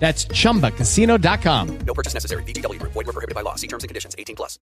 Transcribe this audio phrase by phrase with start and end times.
[0.00, 1.78] That's chumbacasino.com.
[1.86, 2.42] No purchase necessary.
[2.44, 2.92] VGW Group.
[2.92, 3.54] Void were prohibited by law.
[3.54, 4.16] See terms and conditions.
[4.18, 4.58] 18 plus.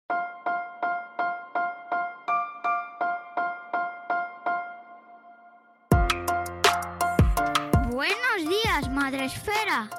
[7.92, 9.90] Buenos días, Madre Esfera.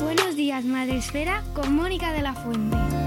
[0.00, 3.03] Buenos días, Madre Esfera, con Mónica de la Fuente.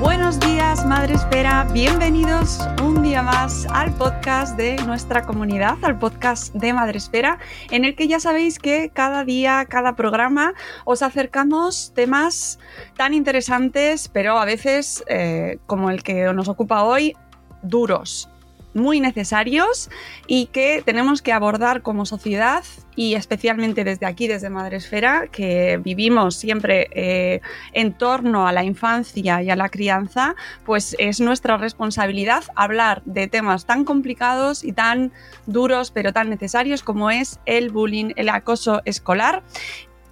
[0.00, 1.66] Buenos días, Madre Espera.
[1.72, 7.38] Bienvenidos un día más al podcast de nuestra comunidad, al podcast de Madre Espera,
[7.70, 10.52] en el que ya sabéis que cada día, cada programa,
[10.84, 12.58] os acercamos temas
[12.96, 17.16] tan interesantes, pero a veces, eh, como el que nos ocupa hoy,
[17.62, 18.28] duros
[18.74, 19.88] muy necesarios
[20.26, 22.62] y que tenemos que abordar como sociedad
[22.96, 27.40] y especialmente desde aquí, desde Madresfera, que vivimos siempre eh,
[27.72, 30.34] en torno a la infancia y a la crianza,
[30.64, 35.12] pues es nuestra responsabilidad hablar de temas tan complicados y tan
[35.46, 39.42] duros, pero tan necesarios como es el bullying, el acoso escolar.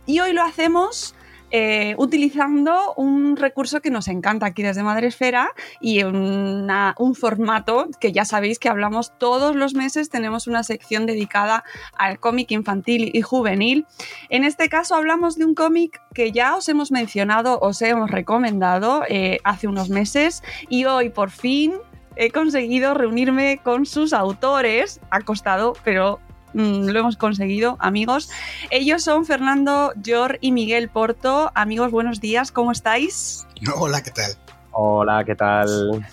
[0.07, 1.15] Y hoy lo hacemos
[1.57, 8.25] eh, utilizando un recurso que nos encanta aquí desde Madresfera y un formato que ya
[8.25, 11.63] sabéis que hablamos todos los meses, tenemos una sección dedicada
[11.97, 13.87] al cómic infantil y juvenil.
[14.31, 19.05] En este caso hablamos de un cómic que ya os hemos mencionado, os hemos recomendado
[19.09, 21.75] eh, hace unos meses y hoy por fin
[22.17, 26.19] he conseguido reunirme con sus autores, ha costado, pero
[26.55, 28.31] mm, lo hemos conseguido, amigos.
[28.71, 31.53] Ellos son Fernando, Yor y Miguel Porto.
[31.55, 33.47] Amigos, buenos días, ¿cómo estáis?
[33.77, 34.33] Hola, ¿qué tal?
[34.73, 36.05] Hola, ¿qué tal?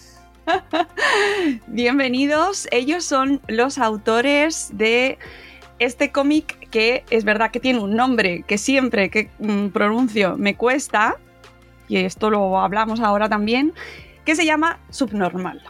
[1.68, 2.68] Bienvenidos.
[2.72, 5.18] Ellos son los autores de
[5.80, 10.56] este cómic que es verdad que tiene un nombre que siempre que mm, pronuncio me
[10.56, 11.18] cuesta,
[11.88, 13.74] y esto lo hablamos ahora también,
[14.26, 15.62] que se llama Subnormal.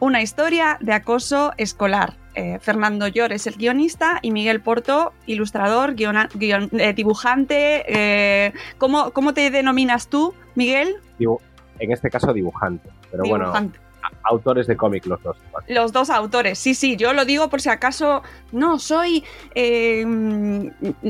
[0.00, 2.16] Una historia de acoso escolar.
[2.34, 7.84] Eh, Fernando Llor es el guionista y Miguel Porto, ilustrador, guiona- guion- eh, dibujante.
[7.86, 10.96] eh, ¿cómo, cómo te denominas tú, Miguel?
[11.18, 11.40] Dibu-
[11.78, 13.78] en este caso dibujante, pero bueno, Dibujante.
[14.24, 15.36] autores de cómic los dos.
[15.68, 19.24] Los dos autores, sí, sí, yo lo digo por si acaso, no, soy,
[19.54, 20.04] eh,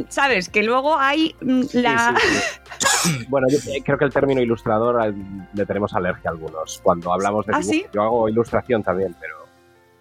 [0.08, 2.14] sabes, que luego hay mm, la...
[2.20, 3.26] Sí, sí, sí.
[3.28, 5.14] bueno, yo creo que el término ilustrador
[5.54, 6.80] le tenemos alergia a algunos.
[6.82, 9.44] Cuando hablamos de ¿Ah, dibujo, yo hago ilustración también, pero,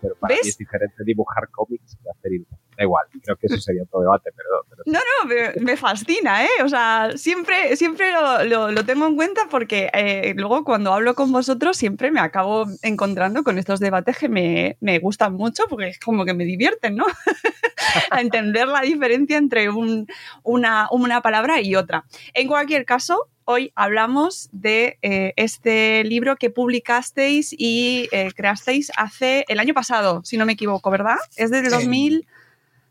[0.04, 0.44] pero para ¿Ves?
[0.44, 2.32] mí es diferente dibujar cómics que hacer.
[2.76, 6.44] Da igual, creo que eso sería otro debate, pero, pero No, no, me, me fascina,
[6.44, 6.50] ¿eh?
[6.64, 11.14] O sea, siempre, siempre lo, lo- lo tengo en cuenta porque eh, luego cuando hablo
[11.14, 15.90] con vosotros siempre me acabo encontrando con estos debates que me, me gustan mucho porque
[15.90, 17.06] es como que me divierten, ¿no?
[18.12, 20.08] A entender la diferencia entre un-
[20.44, 22.06] una, una palabra y otra.
[22.34, 29.46] En cualquier caso, hoy hablamos de eh, este libro que publicasteis y eh, creasteis hace
[29.48, 31.18] el año pasado, si no me equivoco, ¿verdad?
[31.36, 31.72] Es del Sí.
[31.72, 32.28] 2000...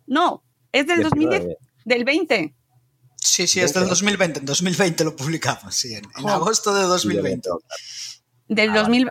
[0.07, 1.59] No, es del 2010, 19.
[1.85, 2.55] del 20.
[3.17, 4.41] Sí, sí, es del 2020.
[4.41, 7.49] En 2020 lo publicamos, sí, en, agosto de 2020.
[8.49, 9.11] Del Ah, 2000.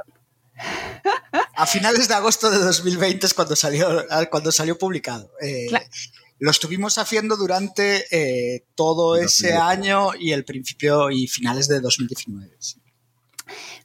[1.55, 5.31] A finales de agosto de 2020 es cuando salió, ah, cuando salió publicado.
[5.41, 5.87] Eh, Cla-
[6.41, 9.61] Lo estuvimos haciendo durante eh, todo ese 2019.
[9.61, 12.55] año y el principio y finales de 2019.
[12.57, 12.81] sí.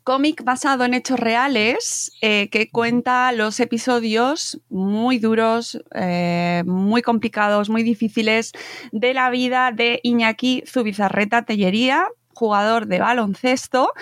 [0.05, 7.69] Cómic basado en hechos reales eh, que cuenta los episodios muy duros, eh, muy complicados,
[7.69, 8.53] muy difíciles
[8.91, 13.93] de la vida de Iñaki Zubizarreta Tellería, jugador de baloncesto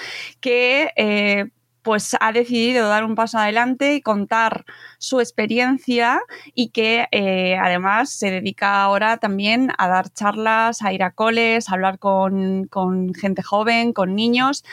[0.40, 1.46] que eh,
[1.84, 4.64] pues ha decidido dar un paso adelante y contar
[4.98, 6.22] su experiencia
[6.54, 11.68] y que eh, además se dedica ahora también a dar charlas, a ir a coles,
[11.68, 12.68] a hablar con,
[13.14, 14.64] gente joven, con niños.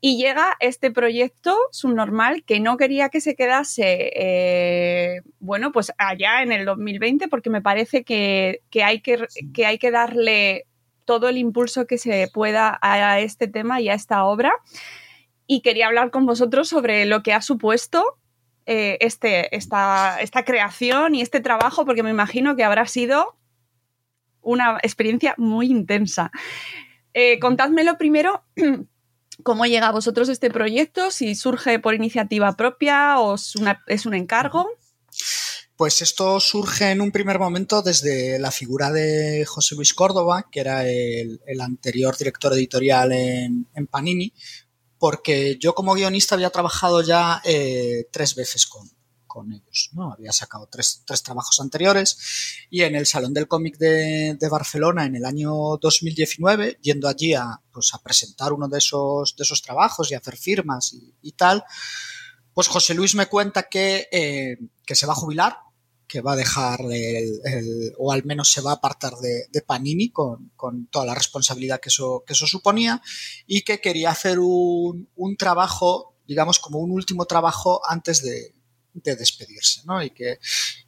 [0.00, 6.42] Y llega este proyecto subnormal que no quería que se quedase, eh, bueno, pues allá
[6.42, 10.66] en el 2020, porque me parece que, hay que, que hay que darle
[11.04, 14.52] todo el impulso que se pueda a este tema y a esta obra
[15.48, 18.18] y quería hablar con vosotros sobre lo que ha supuesto
[18.66, 23.34] eh, este, esta, esta creación y este trabajo, porque me imagino que habrá sido
[24.42, 26.30] una experiencia muy intensa.
[27.14, 28.44] Eh, contádmelo primero,
[29.42, 34.68] cómo llega a vosotros este proyecto, si surge por iniciativa propia o es, un encargo.
[35.76, 40.60] Pues esto surge en un primer momento desde la figura de José Luis Córdoba, que
[40.60, 44.34] era el, anterior director editorial en, Panini,
[44.98, 48.88] porque yo como guionista había trabajado ya eh, tres veces con,
[49.52, 50.12] ellos, ¿no?
[50.12, 55.24] Había sacado tres, trabajos anteriores y en el Salón del Cómic de, Barcelona en el
[55.24, 60.16] año 2019, yendo allí a, pues, a presentar uno de esos, de esos trabajos y
[60.16, 60.92] hacer firmas
[61.22, 61.62] y, tal,
[62.52, 65.56] pues José Luis me cuenta que, eh, que se va a jubilar
[66.08, 70.50] que va a dejar el, o al menos se va a apartar de, Panini con,
[70.90, 73.02] toda la responsabilidad que eso, que eso suponía
[73.46, 78.57] y que quería hacer un, un trabajo, digamos, como un último trabajo antes de,
[79.02, 80.02] de despedirse, ¿no?
[80.02, 80.38] Y que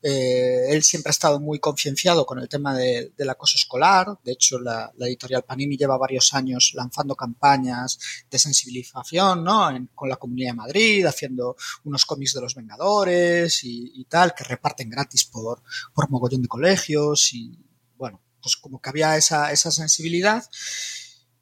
[0.03, 4.19] eh, él siempre ha estado muy concienciado con el tema del acoso escolar.
[4.25, 7.99] De hecho, la, editorial Panini lleva varios años lanzando campañas
[8.31, 9.71] de sensibilización, ¿no?
[9.95, 14.91] con la Comunidad de Madrid, haciendo unos cómics de los Vengadores y, tal, que reparten
[14.91, 15.63] gratis por,
[15.95, 17.59] por mogollón de colegios y,
[17.97, 20.45] bueno, pues como que había esa, esa sensibilidad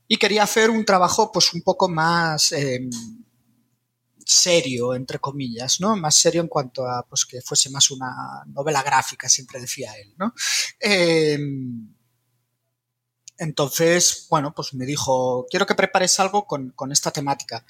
[0.09, 2.53] y quería hacer un trabajo pues un poco más...
[2.53, 2.91] Em,
[4.29, 5.97] serio, entre comillas, ¿no?
[5.97, 10.15] Más serio en cuanto a pues, que fuese más una novela gráfica, siempre decía él,
[10.19, 10.35] ¿no?
[10.79, 11.95] Em,
[13.39, 17.65] entonces, bueno, pues me dijo, quiero que prepares algo con, esta temática.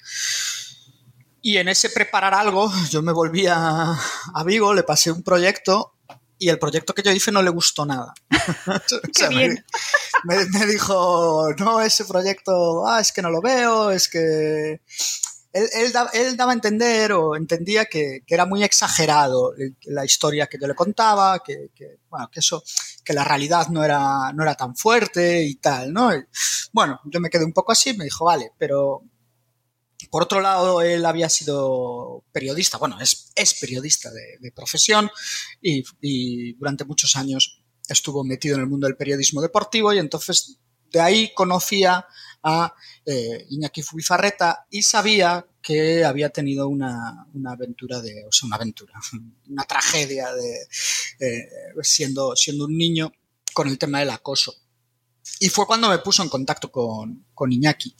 [1.41, 3.97] Y en ese preparar algo, yo me volví a,
[4.45, 5.93] Vigo, le pasé un proyecto
[6.37, 8.13] y el proyecto que yo hice no le gustó nada.
[10.25, 14.81] Me, dijo, no, ese proyecto, ah, es que no lo veo, es que
[15.51, 19.53] él, daba, a entender o entendía que, era muy exagerado
[19.85, 21.71] la historia que yo le contaba, que,
[22.09, 22.63] bueno, que eso,
[23.03, 26.11] que la realidad no era, no era tan fuerte y tal, ¿no?
[26.71, 29.03] bueno, yo me quedé un poco así, me dijo, vale, pero
[30.09, 35.09] por otro lado, él había sido periodista, bueno, es, es periodista de, profesión
[35.61, 40.59] y, y durante muchos años estuvo metido en el mundo del periodismo deportivo y entonces
[40.91, 42.05] de ahí conocía
[42.43, 42.73] a
[43.05, 48.93] eh, Iñaki Fubizarreta y sabía que había tenido una, aventura de, o sea, una aventura,
[49.49, 50.67] una tragedia de
[51.19, 51.49] eh,
[51.81, 53.11] siendo, siendo un niño
[53.53, 54.55] con el tema del acoso.
[55.39, 57.95] Y fue cuando me puso en contacto con, con Iñaki.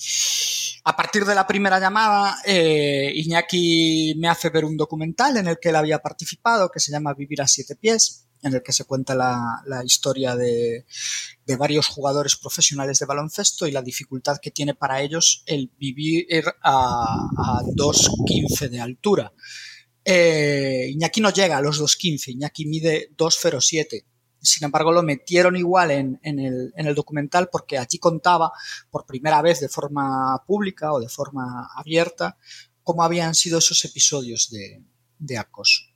[0.86, 5.60] A partir de la primera llamada, eh, Iñaki me hace ver un documental en el
[5.60, 8.86] que él había participado, que se llama Vivir a siete pies, en el que se
[8.86, 10.86] cuenta la, historia de,
[11.58, 17.28] varios jugadores profesionales de baloncesto y la dificultad que tiene para ellos el vivir a,
[17.38, 19.34] a 2.15 de altura.
[20.06, 24.06] Eh, Iñaki no llega a los 2.15, Iñaki mide 2.07.
[24.42, 28.54] Sin embargo, lo metieron igual en, el, en el documental porque allí contaba
[28.90, 32.38] por primera vez de forma pública o de forma abierta
[32.84, 34.50] cómo habían sido esos episodios
[35.18, 35.89] de acoso.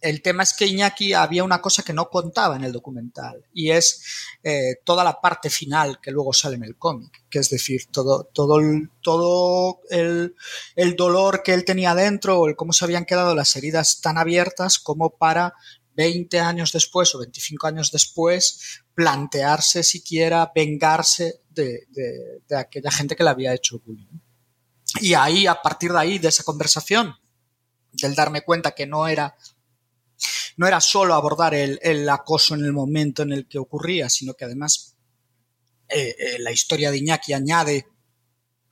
[0.00, 3.70] El tema es que Iñaki había una cosa que no contaba en el documental y
[3.70, 4.02] es
[4.42, 8.24] eh, toda la parte final que luego sale en el cómic, que es decir, todo,
[8.24, 10.34] todo, el, todo el,
[10.96, 15.10] dolor que él tenía dentro o cómo se habían quedado las heridas tan abiertas como
[15.10, 15.54] para
[15.94, 21.86] 20 años después o 25 años después plantearse siquiera vengarse de,
[22.46, 24.20] de aquella gente que le había hecho bullying.
[25.00, 27.16] Y ahí, a partir de ahí, de esa conversación,
[27.92, 29.36] del darme cuenta que no era
[30.56, 34.44] no era solo abordar el, acoso en el momento en el que ocurría, sino que
[34.44, 34.96] además
[35.88, 37.86] eh, eh, la historia de Iñaki añade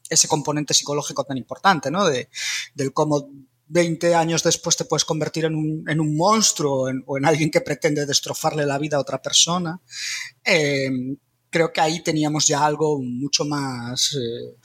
[0.08, 2.06] ese componente psicológico tan importante, ¿no?
[2.06, 2.28] De,
[2.74, 3.30] del cómo
[3.66, 8.66] 20 años después te puedes convertir en un, monstruo o en alguien que pretende destrozarle
[8.66, 9.80] la vida a otra persona.
[10.42, 11.16] Em,
[11.50, 14.56] creo que ahí teníamos ya algo mucho más, eh,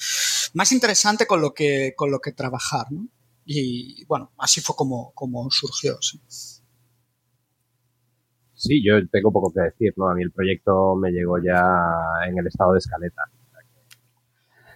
[0.54, 2.88] más interesante con lo que, con lo que trabajar,
[3.46, 5.98] Y bueno, así fue como, como surgió.
[8.60, 10.10] Sí, yo tengo poco que decir, ¿no?
[10.10, 11.64] A mí el proyecto me llegó ya
[12.28, 13.22] en el estado de escaleta.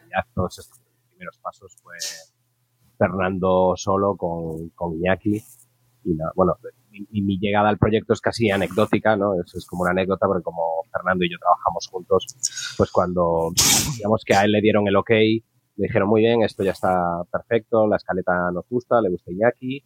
[0.10, 1.96] ya todos estos primeros pasos fue
[2.98, 5.36] Fernando solo con, con Iñaki.
[6.06, 6.54] Y bueno,
[6.92, 9.34] mi, mi, llegada al proyecto es casi anecdótica, ¿no?
[9.42, 12.26] Es, es, como una anécdota porque como Fernando y yo trabajamos juntos,
[12.78, 13.52] pues cuando
[13.98, 15.44] digamos que a él le dieron el ok, le
[15.76, 19.84] dijeron muy bien, esto ya está perfecto, la escaleta nos gusta, le gusta Iñaki,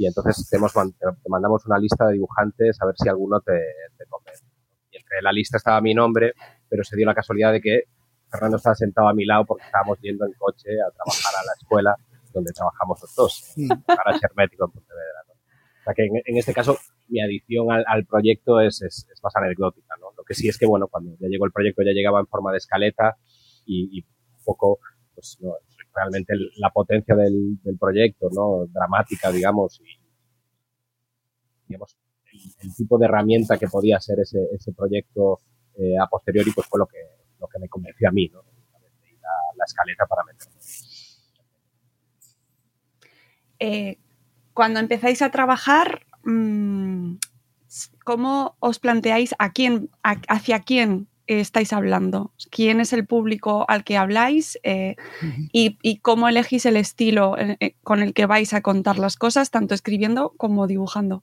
[0.00, 3.52] y entonces te, hemos, te mandamos una lista de dibujantes a ver si alguno te,
[3.98, 4.46] te convence.
[4.90, 6.32] Y entre la lista estaba mi nombre,
[6.70, 7.82] pero se dio la casualidad de que
[8.30, 11.52] Fernando estaba sentado a mi lado porque estábamos yendo en coche a trabajar a la
[11.52, 11.96] escuela
[12.32, 13.54] donde trabajamos los dos,
[13.86, 15.20] para Hermético en Pontevedra.
[15.28, 15.34] ¿no?
[15.34, 16.78] O sea que en, en, este caso
[17.08, 19.96] mi adición al, al proyecto es, es, es, más anecdótica.
[20.00, 20.12] ¿no?
[20.16, 22.52] Lo que sí es que, bueno, cuando ya llegó el proyecto ya llegaba en forma
[22.52, 23.18] de escaleta
[23.66, 24.06] y, y
[24.46, 24.78] poco,
[25.14, 25.56] pues no,
[25.94, 28.66] realmente la potencia del, del, proyecto, ¿no?
[28.66, 30.00] Dramática, digamos, y
[31.66, 31.96] digamos,
[32.32, 35.40] el, el, tipo de herramienta que podía ser ese, ese proyecto
[35.76, 36.98] eh, a posteriori, pues fue lo que,
[37.38, 38.42] lo que me convenció a mí, ¿no?
[39.56, 40.58] La, la para meterme.
[43.58, 43.98] Eh,
[44.54, 47.16] cuando empezáis a trabajar, mmm,
[48.04, 52.32] ¿cómo os planteáis a quién, a, hacia quién estáis hablando?
[52.50, 54.58] ¿Quién es el público al que habláis?
[54.64, 55.50] Eh, uh -huh.
[55.52, 59.50] y, y, cómo elegís el estilo eh, con el que vais a contar las cosas,
[59.50, 61.22] tanto escribiendo como dibujando?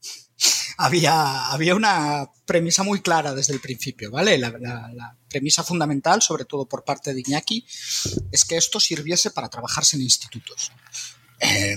[0.77, 4.37] Había, había una premisa muy clara desde el principio, ¿vale?
[4.37, 7.65] La, la, la, premisa fundamental, sobre todo por parte de Iñaki,
[8.31, 10.71] es que esto sirviese para trabajarse en institutos.
[11.39, 11.75] Eh,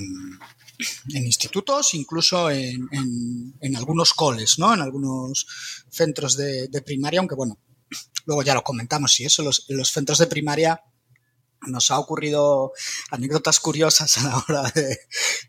[1.14, 4.72] en institutos, incluso en, en, en, algunos coles, ¿no?
[4.72, 5.46] En algunos
[5.90, 7.58] centros de, de, primaria, aunque bueno,
[8.30, 10.84] luego ya lo comentamos y eso, los, los centros de primaria
[11.66, 12.70] nos ha ocurrido
[13.10, 15.00] anécdotas curiosas a la hora de,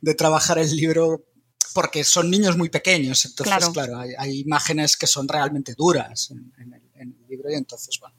[0.02, 1.28] de trabajar el libro
[1.76, 6.32] porque son niños muy pequeños, entonces, claro, claro hay, hay, imágenes que son realmente duras
[6.32, 8.16] en, en, el, en, el, libro y entonces, bueno.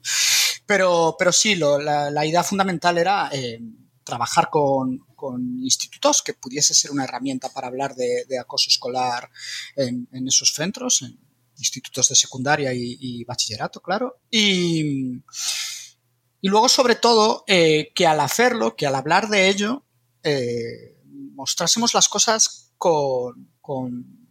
[0.65, 3.59] Pero, pero sí, lo, la, la, idea fundamental era eh,
[4.05, 9.29] trabajar con, con, institutos, que pudiese ser una herramienta para hablar de, de acoso escolar
[9.75, 11.19] en, en, esos centros, en
[11.57, 14.19] institutos de secundaria y, bachillerato, claro.
[14.29, 15.21] Y,
[16.41, 19.85] y, luego, sobre todo, eh, que al hacerlo, que al hablar de ello,
[20.23, 20.97] eh,
[21.33, 24.22] mostrásemos las cosas con, con,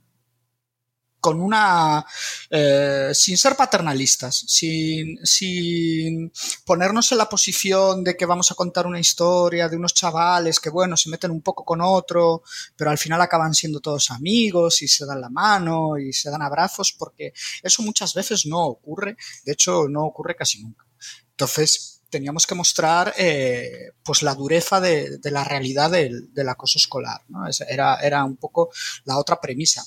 [1.23, 2.05] con una.
[2.51, 6.33] Eh, sin ser paternalistas, sin, sin
[6.67, 10.69] ponernos en la posición de que vamos a contar una historia de unos chavales que,
[10.69, 12.43] bueno, se meten un poco con otro,
[12.77, 16.43] pero al final acaban siendo todos amigos y se dan la mano y se dan
[16.43, 20.85] abrazos, porque eso muchas veces no ocurre, de hecho, no ocurre casi nunca.
[21.31, 26.79] Entonces, teníamos que mostrar eh, pues la dureza de, de la realidad del, del acoso
[26.79, 27.23] escolar.
[27.29, 27.45] ¿no?
[27.69, 28.71] Era, era un poco
[29.05, 29.85] la otra premisa.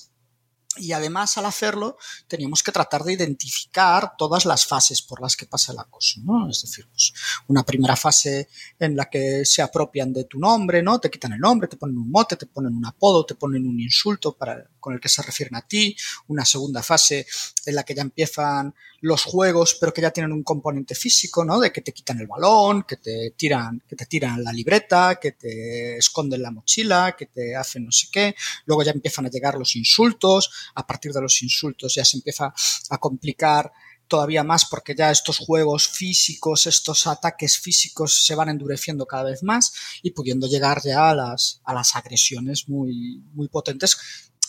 [0.78, 5.46] Y además, al hacerlo, teníamos que tratar de identificar todas las fases por las que
[5.46, 6.50] pasa el acoso, ¿no?
[6.50, 7.14] Es decir, pues,
[7.48, 11.00] una primera fase en la que se apropian de tu nombre, ¿no?
[11.00, 13.80] Te quitan el nombre, te ponen un mote, te ponen un apodo, te ponen un
[13.80, 15.96] insulto para, con el que se refieren a ti.
[16.28, 17.26] Una segunda fase
[17.66, 18.74] en la que ya empiezan
[19.06, 21.60] los juegos, pero que ya tienen un componente físico, ¿no?
[21.60, 25.34] De que te quitan el balón, que te tiran, que te tiran la libreta, que
[25.34, 28.36] te esconden la mochila, que te hacen no sé qué.
[28.66, 30.50] Luego ya empiezan a llegar los insultos.
[30.74, 32.52] A partir de los insultos ya se empieza
[32.90, 33.72] a complicar
[34.08, 39.44] todavía más porque ya estos juegos físicos, estos ataques físicos se van endureciendo cada vez
[39.44, 39.72] más
[40.02, 43.98] y pudiendo llegar ya a las, a las agresiones muy, muy potentes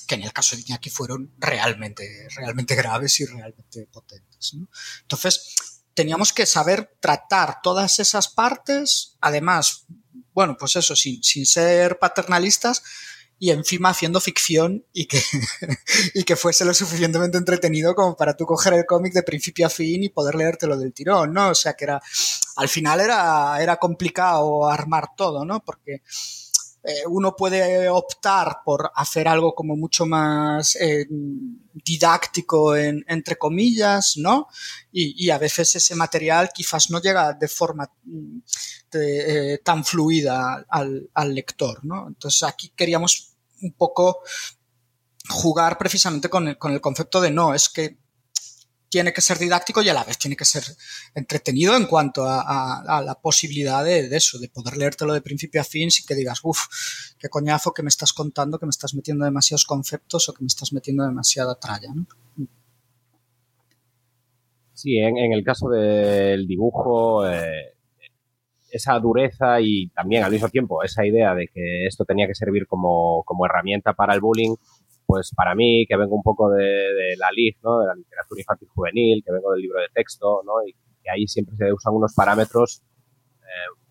[0.06, 4.54] que en el caso de Iñaki fueron realmente, realmente graves y realmente potentes.
[4.54, 4.68] ¿no?
[5.02, 5.54] Entonces,
[5.94, 9.86] teníamos que saber tratar todas esas partes, además,
[10.32, 12.82] bueno, pues eso, sin, sin ser paternalistas,
[13.38, 15.20] y encima haciendo ficción y que,
[16.14, 19.70] y que fuese lo suficientemente entretenido como para tú coger el cómic de principio a
[19.70, 21.50] fin y poder leértelo del tirón, ¿no?
[21.50, 22.00] O sea que era,
[22.56, 25.62] al final era, era complicado armar todo, ¿no?
[25.62, 26.02] Porque
[26.88, 31.05] eh, uno puede optar por hacer algo como mucho más eh,
[31.73, 34.47] didáctico, en, entre comillas, ¿no?
[34.93, 37.90] Y, a veces ese material quizás no llega de forma
[38.93, 42.07] eh, tan fluida al, al, lector, ¿no?
[42.07, 44.21] Entonces aquí queríamos un poco
[45.28, 47.99] jugar precisamente con el, con el concepto de no, es que
[48.88, 50.62] tiene que ser didáctico y a la vez tiene que ser
[51.14, 55.90] entretenido en cuanto a, la posibilidad de, eso, de poder leértelo de principio a fin
[55.90, 56.66] sin que digas, uff,
[57.19, 60.49] qué coñazo que me estás contando, que me estás metiendo demasiados conceptos o que me
[60.49, 61.88] estás metiendo demasiada tralla.
[64.73, 67.76] Sí, en, en, el caso del dibujo, eh,
[68.71, 72.66] esa dureza y también al mismo tiempo esa idea de que esto tenía que servir
[72.66, 74.55] como, como herramienta para el bullying,
[75.06, 77.80] pues para mí, que vengo un poco de, de la LIG, ¿no?
[77.80, 80.66] de la literatura infantil juvenil, que vengo del libro de texto, ¿no?
[80.66, 82.82] y que ahí siempre se usan unos parámetros
[83.42, 83.86] eh,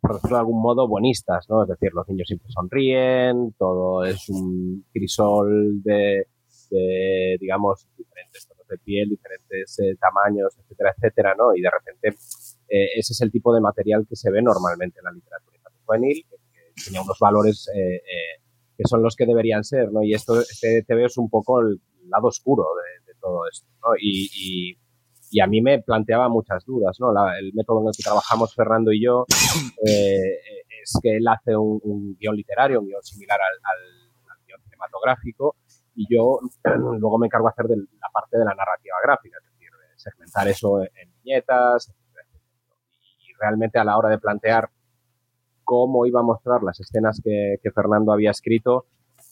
[0.00, 1.62] por decirlo de algún modo, buenistas, ¿no?
[1.62, 6.26] Es decir, los niños siempre sonríen, todo es un crisol de,
[6.70, 11.54] de digamos, diferentes tonos de piel, diferentes eh, tamaños, etcétera, etcétera, ¿no?
[11.54, 12.08] Y de repente
[12.68, 16.24] eh, ese es el tipo de material que se ve normalmente en la literatura juvenil,
[16.28, 18.40] que, que tiene unos valores eh, eh,
[18.80, 20.02] que son los que deberían ser, ¿no?
[20.02, 23.90] Y esto, este TV es un poco el lado oscuro de, de todo esto, ¿no?
[24.00, 24.78] Y, y,
[25.30, 27.12] y, a mí me planteaba muchas dudas, ¿no?
[27.12, 29.26] La, el método en el que trabajamos Fernando y yo
[29.86, 30.40] eh,
[30.82, 34.62] es que él hace un, un, guion literario, un guion similar al, al, al guion
[34.62, 35.56] cinematográfico,
[35.94, 36.38] y yo
[36.98, 40.48] luego me encargo de hacer de la parte de la narrativa gráfica, es decir, segmentar
[40.48, 41.92] eso en viñetas,
[43.18, 44.70] y realmente a la hora de plantear
[45.70, 48.86] cómo iba a mostrar las escenas que, Fernando había escrito,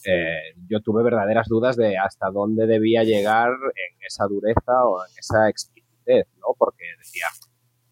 [0.07, 5.19] eh, yo tuve verdaderas dudas de hasta dónde debía llegar en esa dureza o en
[5.19, 6.55] esa explicitez, ¿no?
[6.57, 7.25] Porque decía,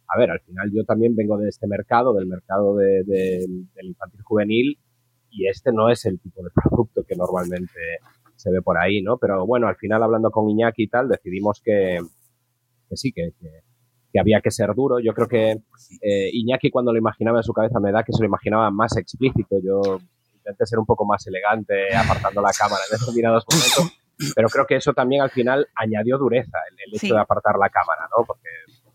[0.07, 3.87] a ver, al final yo también vengo de este mercado, del mercado de, de, del
[3.87, 4.79] infantil juvenil,
[5.29, 7.81] y este no es el tipo de producto que normalmente
[8.37, 9.19] se ve por ahí, ¿no?
[9.19, 11.99] Pero bueno, al final hablando con Iñaki y tal, decidimos que,
[12.89, 13.66] que sí, que, que,
[14.13, 14.99] que había que ser duro.
[15.01, 15.51] Yo creo que
[16.01, 18.97] eh, Iñaki cuando lo imaginaba en su cabeza me da que se lo imaginaba más
[18.97, 19.57] explícito.
[19.63, 19.99] Yo
[20.35, 23.99] intenté ser un poco más elegante apartando la cámara en determinados momentos,
[24.35, 27.13] pero creo que eso también al final añadió dureza, el, el hecho sí.
[27.13, 28.25] de apartar la cámara, ¿no?
[28.25, 28.49] Porque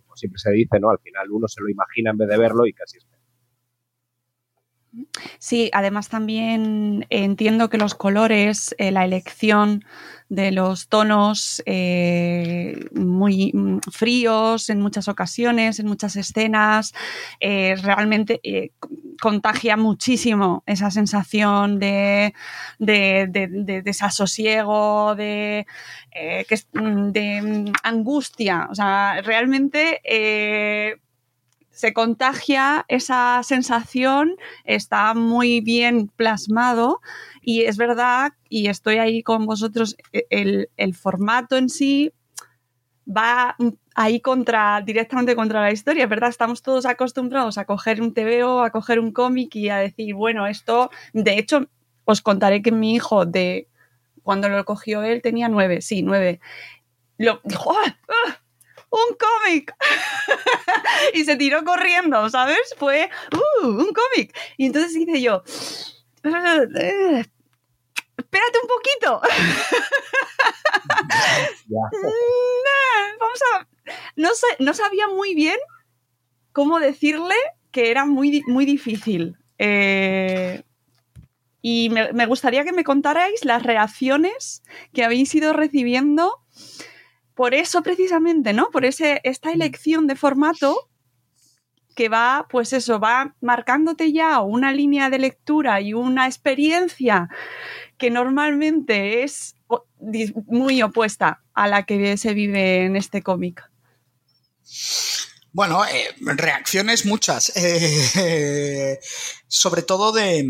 [0.03, 0.89] como siempre se dice, ¿no?
[0.89, 3.05] Al final uno se lo imagina en vez de verlo y casi es
[5.39, 9.83] Sí, además también entiendo que los colores, eh, la elección
[10.29, 16.93] de los tonos eh, muy mm, fríos en muchas ocasiones, en muchas escenas,
[17.39, 18.39] eh, realmente
[19.21, 22.33] contagia muchísimo esa sensación de,
[22.79, 25.67] de, de, de desasosiego, de,
[26.13, 28.67] de mm, angustia.
[28.71, 30.01] O sea, realmente
[31.71, 34.35] se contagia esa sensación,
[34.65, 37.01] está muy bien plasmado
[37.41, 39.95] y es verdad, y estoy ahí con vosotros,
[40.29, 42.13] el, el formato en sí
[43.07, 43.55] va
[43.95, 46.29] ahí contra, directamente contra la historia, ¿verdad?
[46.29, 50.47] Estamos todos acostumbrados a coger un TVO, a coger un cómic y a decir, bueno,
[50.47, 51.67] esto, de hecho,
[52.05, 53.67] os contaré que mi hijo de
[54.23, 56.39] cuando lo cogió él tenía nueve, sí, nueve.
[57.17, 57.73] Lo dijo.
[57.73, 58.41] ¡ah!
[58.91, 59.73] Un cómic.
[61.13, 62.75] y se tiró corriendo, ¿sabes?
[62.77, 63.09] Fue,
[63.63, 63.67] ¡uh!
[63.67, 64.37] Un cómic.
[64.57, 65.43] Y entonces hice yo,
[68.17, 69.21] espérate un poquito.
[73.19, 73.67] Vamos a.
[74.15, 75.57] No, sé, no sabía muy bien
[76.51, 77.35] cómo decirle
[77.71, 79.37] que era muy, muy difícil.
[79.57, 80.63] Eh,
[81.61, 86.39] y me, me, gustaría que me contarais las reacciones que habéis ido recibiendo
[87.41, 88.69] por eso precisamente, ¿no?
[88.69, 90.91] Por ese, esta elección de formato
[91.95, 97.29] que va, pues eso, va marcándote ya una línea de lectura y una experiencia
[97.97, 99.55] que normalmente es
[100.45, 103.67] muy opuesta a la que se vive en este cómic.
[105.51, 108.99] Bueno, eh, reacciones muchas, eh,
[109.47, 110.47] sobre todo de...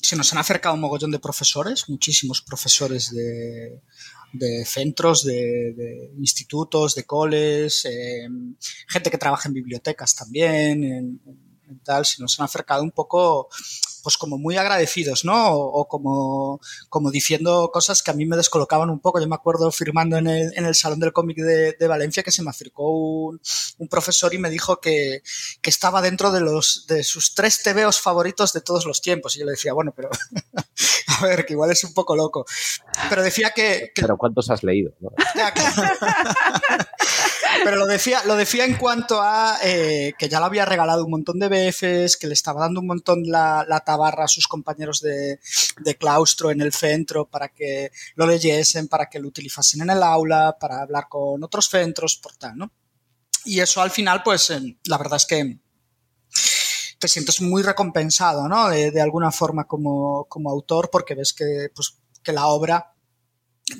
[0.00, 3.80] Se nos han acercado un mogollón de profesores, muchísimos profesores de,
[4.32, 8.28] de centros, de, institutos, de coles, eh,
[8.88, 11.20] gente que trabaja en bibliotecas también,
[11.84, 13.48] tal, se nos han acercado un poco
[14.06, 15.48] pues como muy agradecidos, ¿no?
[15.48, 19.18] O, o, como, como diciendo cosas que a mí me descolocaban un poco.
[19.18, 22.30] Yo me acuerdo firmando en el, en el Salón del Cómic de, de, Valencia que
[22.30, 23.40] se me acercó un,
[23.78, 25.22] un profesor y me dijo que,
[25.60, 29.34] que, estaba dentro de, los, de sus tres TVOs favoritos de todos los tiempos.
[29.34, 30.08] Y yo le decía, bueno, pero
[31.20, 32.46] a ver, que igual es un poco loco.
[33.08, 33.90] Pero decía que...
[33.92, 34.02] que...
[34.02, 34.92] Pero ¿cuántos has leído?
[35.00, 35.10] ¿no?
[37.66, 41.10] Pero lo decía, lo decía en cuanto a eh, que ya lo había regalado un
[41.10, 45.00] montón de veces, que le estaba dando un montón la, la tabarra a sus compañeros
[45.00, 45.40] de,
[45.80, 50.04] de, claustro en el centro para que lo leyesen, para que lo utilizasen en el
[50.04, 52.70] aula, para hablar con otros centros, por tal, ¿no?
[53.44, 55.58] Y eso al final, pues, eh, la verdad es que
[57.00, 58.68] te sientes muy recompensado, ¿no?
[58.68, 62.92] De, de alguna forma como, como autor, porque ves que, pues, que la obra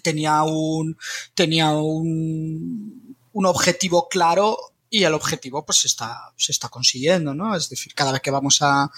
[0.03, 0.97] tenía un,
[1.35, 3.06] tenía un,
[3.37, 4.57] un objetivo claro
[4.89, 7.55] y el objetivo pues se está, se está consiguiendo, ¿no?
[7.55, 8.91] Es decir, cada vez que vamos a,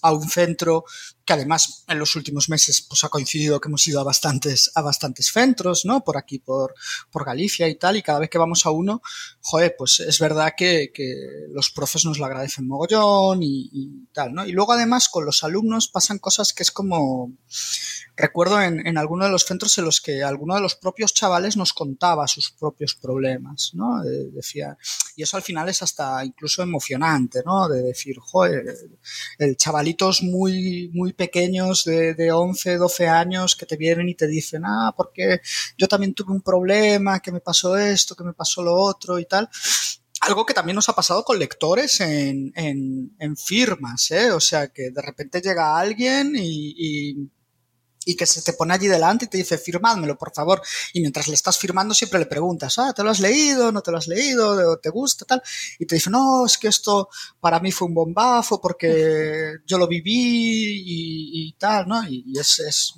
[0.00, 0.84] a, un centro,
[1.32, 5.32] además en los últimos meses pues ha coincidido que hemos ido a bastantes, a bastantes
[5.32, 6.04] centros, ¿no?
[6.04, 6.74] Por aquí, por,
[7.10, 9.02] por Galicia y tal, y cada vez que vamos a uno,
[9.40, 10.92] joder, pues es verdad que,
[11.50, 14.46] los profes nos lo agradecen mogollón y, tal, ¿no?
[14.46, 17.32] Y luego además con los alumnos pasan cosas que es como,
[18.16, 21.56] recuerdo en, en alguno de los centros en los que alguno de los propios chavales
[21.56, 24.02] nos contaba sus propios problemas, ¿no?
[24.02, 24.76] De- decía,
[25.16, 27.68] y eso al final es hasta incluso emocionante, ¿no?
[27.68, 28.64] De decir, joder,
[29.38, 34.26] el chavalitos muy, muy pequeños de, de 11, 12 años que te vienen y te
[34.26, 35.40] dicen, ah, porque
[35.78, 39.26] yo también tuve un problema, que me pasó esto, que me pasó lo otro y
[39.26, 39.48] tal.
[40.22, 44.32] Algo que también nos ha pasado con lectores en, en, firmas, ¿eh?
[44.32, 47.30] O sea, que de repente llega alguien y,
[48.06, 50.60] y que se te pone allí delante y te dice, firmádmelo, por favor.
[50.92, 53.72] Y mientras le estás firmando siempre le preguntas, ah, ¿te lo has leído?
[53.72, 54.78] ¿No te lo has leído?
[54.78, 55.24] ¿Te gusta?
[55.24, 55.42] Tal.
[55.78, 57.08] Y te dice, no, es que esto
[57.40, 62.02] para mí fue un bombazo porque yo lo viví y, y tal, ¿no?
[62.08, 62.94] Y, y es, es,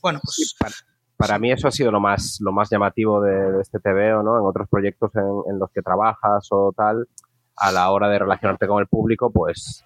[0.00, 0.36] bueno, pues...
[0.36, 0.74] Sí, para,
[1.16, 4.38] para mí eso ha sido lo más, lo más llamativo de, de este TVO, ¿no?
[4.38, 7.08] En otros proyectos en, en los que trabajas o tal,
[7.56, 9.82] a la hora de relacionarte con el público, pues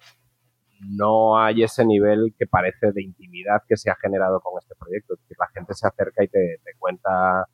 [0.87, 5.13] no hay ese nivel que parece de intimidad que se ha generado con este proyecto.
[5.13, 7.47] Es decir, la gente se acerca y te, te cuenta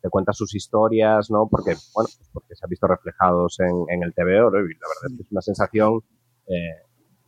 [0.00, 1.48] te cuenta sus historias, ¿no?
[1.48, 4.60] Porque, bueno, pues porque se ha visto reflejados en, en el TVO, ¿no?
[4.60, 6.00] Y la verdad es que es una sensación
[6.46, 6.82] eh,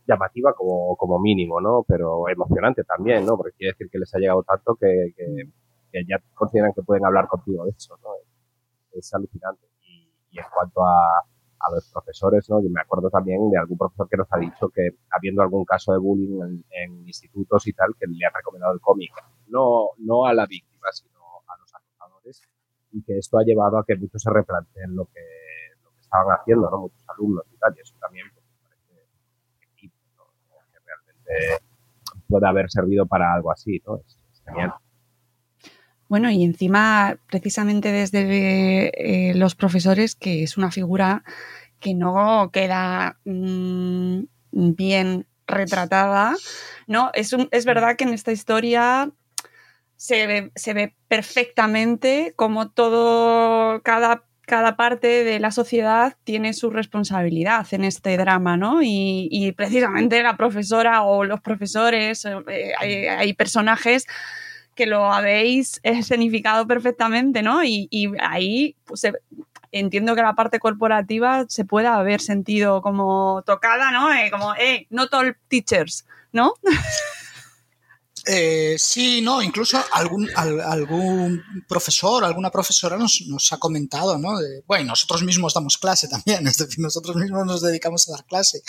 [0.07, 1.83] llamativa como, como mínimo, ¿no?
[1.87, 3.37] Pero emocionante también, ¿no?
[3.37, 7.27] Porque quiere decir que les ha llegado tanto que, que, ya consideran que pueden hablar
[7.27, 8.09] contigo de eso, ¿no?
[8.21, 9.67] Es, es alucinante.
[9.81, 11.25] Y, y, en cuanto a,
[11.63, 12.61] a los profesores, ¿no?
[12.61, 15.93] Yo me acuerdo también de algún profesor que nos ha dicho que habiendo algún caso
[15.93, 19.11] de bullying en, institutos y tal, que le ha recomendado el cómic.
[19.47, 22.41] No, no a la víctima, sino a los acosadores.
[22.91, 25.21] Y que esto ha llevado a que muchos se replanteen lo que,
[25.83, 26.79] lo que estaban haciendo, ¿no?
[26.79, 27.73] Muchos alumnos y tal.
[27.77, 29.11] Y eso también pues, me parece
[29.75, 29.91] que,
[30.85, 31.65] realmente
[32.27, 33.97] puede haber servido para algo así, ¿no?
[33.97, 34.73] Es genial.
[36.11, 41.23] Bueno, y encima, precisamente desde eh, los profesores, que es una figura
[41.79, 46.35] que no queda mmm, bien retratada,
[46.85, 47.11] ¿no?
[47.13, 49.09] Es, un, es verdad que en esta historia
[49.95, 56.71] se ve, se ve perfectamente como todo, cada, cada parte de la sociedad tiene su
[56.71, 58.81] responsabilidad en este drama, ¿no?
[58.83, 64.07] Y, y precisamente la profesora o los profesores, eh, hay, hay personajes
[64.81, 67.63] que lo habéis escenificado perfectamente, ¿no?
[67.63, 67.87] Y,
[68.19, 69.03] ahí pues,
[69.71, 74.11] entiendo que la parte corporativa se puede haber sentido como tocada, ¿no?
[74.11, 76.55] Eh, como, eh, not all teachers, ¿no?
[78.27, 84.37] Eh, sí, no, incluso algún, al, algún profesor, alguna profesora nos, nos ha comentado, ¿no?
[84.37, 88.25] De, bueno, nosotros mismos damos clase también, es decir, nosotros mismos nos dedicamos a dar
[88.25, 88.61] clase.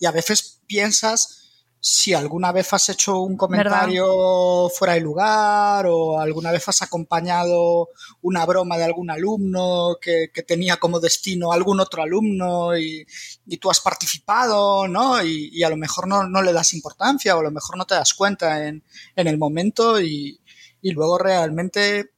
[0.00, 1.39] Y a veces piensas
[1.82, 4.76] si alguna vez has hecho un comentario ¿verdad?
[4.76, 7.88] fuera de lugar o alguna vez has acompañado
[8.20, 13.06] una broma de algún alumno que, que tenía como destino algún otro alumno y,
[13.46, 15.24] y tú has participado, ¿no?
[15.24, 17.86] Y, y a lo mejor no, no, le das importancia o a lo mejor no
[17.86, 18.84] te das cuenta en,
[19.16, 20.38] en el momento y,
[20.82, 22.10] y luego realmente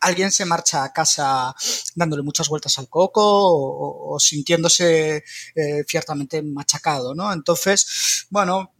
[0.00, 1.54] alguien se marcha a casa
[1.94, 5.24] dándole muchas vueltas al coco o, sintiéndose
[5.54, 7.32] eh, ciertamente machacado, ¿no?
[7.32, 8.74] Entonces, bueno,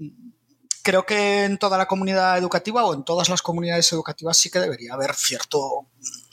[0.83, 4.61] creo que en toda la comunidad educativa o en todas las comunidades educativas sí que
[4.61, 5.89] debería haber cierto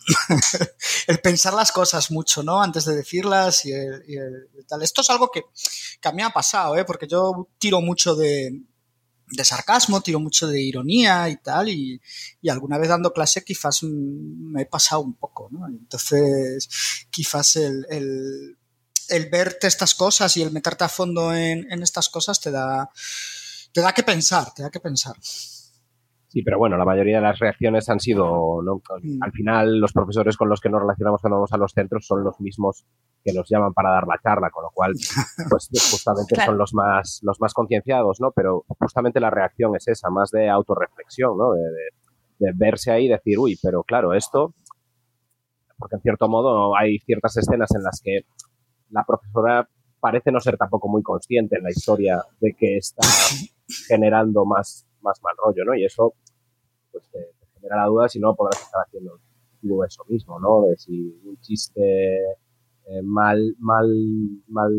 [1.07, 2.61] el pensar las cosas mucho, ¿no?
[2.61, 4.83] Antes de decirlas y, el, y tal.
[4.83, 5.43] Esto es algo que,
[5.99, 6.85] que a mí me ha pasado, ¿eh?
[6.85, 8.61] Porque yo tiro mucho de,
[9.35, 11.99] de sarcasmo, tiro mucho de ironía y tal, y,
[12.41, 15.67] y, alguna vez dando clase quizás me he pasado un poco, ¿no?
[15.67, 16.69] Entonces,
[17.09, 18.57] quizás el, el,
[19.09, 22.89] el verte estas cosas y el meterte a fondo en, en, estas cosas te da,
[23.71, 25.15] te da que pensar, te da que pensar.
[25.21, 28.81] Sí, pero bueno, la mayoría de las reacciones han sido, ¿no?
[29.21, 32.23] al final los profesores con los que nos relacionamos cuando vamos a los centros son
[32.23, 32.85] los mismos
[33.23, 34.93] que nos llaman para dar la charla, con lo cual,
[35.49, 36.51] pues justamente claro.
[36.51, 38.31] son los más, los más concienciados, ¿no?
[38.31, 41.53] Pero justamente la reacción es esa, más de autorreflexión, ¿no?
[41.53, 41.89] De, de,
[42.39, 44.53] de, verse ahí y decir, uy, pero claro, esto,
[45.77, 48.25] porque en cierto modo hay ciertas escenas en las que
[48.91, 49.67] la profesora
[49.99, 53.07] parece no ser tampoco muy consciente en la historia de que está
[53.87, 55.75] generando más, más mal rollo, ¿no?
[55.75, 56.13] Y eso,
[56.91, 59.17] pues, te, te genera la duda si no podrás estar haciendo
[59.61, 60.63] tú eso mismo, ¿no?
[60.67, 62.19] De si un chiste
[62.85, 63.87] eh, mal, mal,
[64.47, 64.71] mal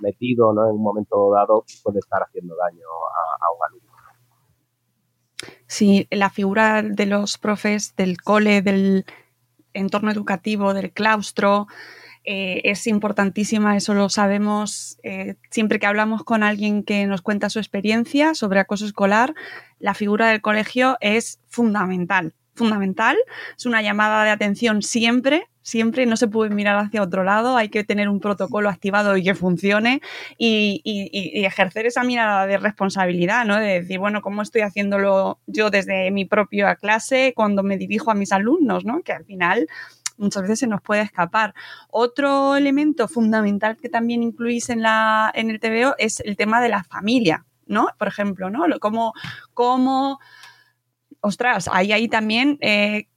[0.00, 0.68] metido, ¿no?
[0.68, 3.92] En un momento dado puede estar haciendo daño a, un alumno.
[5.66, 9.04] Sí, la figura de los profes del cole, del
[9.72, 11.66] entorno educativo, del claustro,
[12.30, 17.48] eh, es importantísima, eso lo sabemos eh, siempre que hablamos con alguien que nos cuenta
[17.48, 19.34] su experiencia sobre acoso escolar,
[19.78, 23.16] la figura del colegio es fundamental, fundamental,
[23.56, 27.68] es una llamada de atención siempre, siempre, no se puede mirar hacia otro lado, hay
[27.68, 30.00] que tener un protocolo activado y que funcione
[30.38, 33.56] y, y, ejercer esa mirada de responsabilidad, ¿no?
[33.56, 38.14] De decir, bueno, ¿cómo estoy haciéndolo yo desde mi propia clase cuando me dirijo a
[38.14, 39.02] mis alumnos, ¿no?
[39.02, 39.68] Que al final
[40.16, 41.54] muchas veces se nos puede escapar.
[41.90, 46.70] Otro elemento fundamental que también incluís en, la, en el TVO es el tema de
[46.70, 47.88] la familia, ¿no?
[47.98, 48.64] Por ejemplo, ¿no?
[48.80, 49.12] Cómo,
[49.52, 50.18] cómo
[51.20, 53.08] ostras, ahí también eh,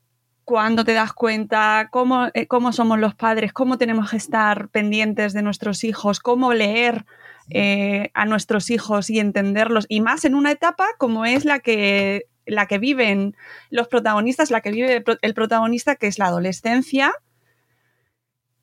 [0.46, 5.34] cuando te das cuenta cómo, eh, cómo, somos los padres, cómo tenemos que estar pendientes
[5.34, 7.06] de nuestros hijos, cómo leer
[7.50, 12.28] eh, a nuestros hijos y entenderlos, y más en una etapa como es la que,
[12.46, 13.36] la que viven
[13.70, 17.14] los protagonistas, la que vive el protagonista, que es la adolescencia,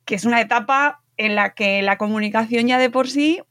[0.05, 3.43] que es una etapa en la que la comunicación ya de por sí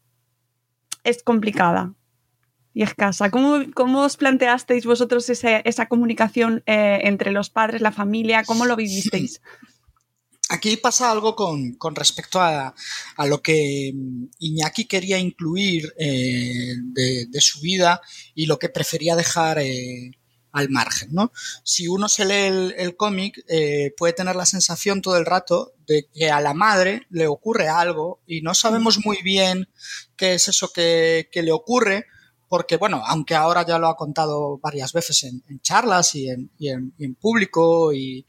[1.04, 1.94] es complicada
[2.78, 3.32] y escasa.
[3.32, 8.44] ¿Cómo, cómo os planteasteis vosotros esa comunicación eh, entre los padres, la familia?
[8.44, 9.42] ¿Cómo lo vivisteis?
[10.50, 12.76] Aquí pasa algo con, respecto a,
[13.26, 13.92] lo que
[14.38, 18.00] Iñaki quería incluir eh, de, su vida
[18.36, 20.12] y lo que prefería dejar eh,
[20.52, 21.10] al margen.
[21.14, 21.32] ¿no?
[21.64, 23.44] Si uno se lee el, cómic,
[23.98, 28.22] puede tener la sensación todo el rato de que a la madre le ocurre algo
[28.28, 29.68] y no sabemos muy bien
[30.16, 32.06] qué es eso que, que le ocurre,
[32.48, 37.92] porque, bueno, aunque ahora ya lo ha contado varias veces en, charlas y en, público
[37.94, 38.26] y,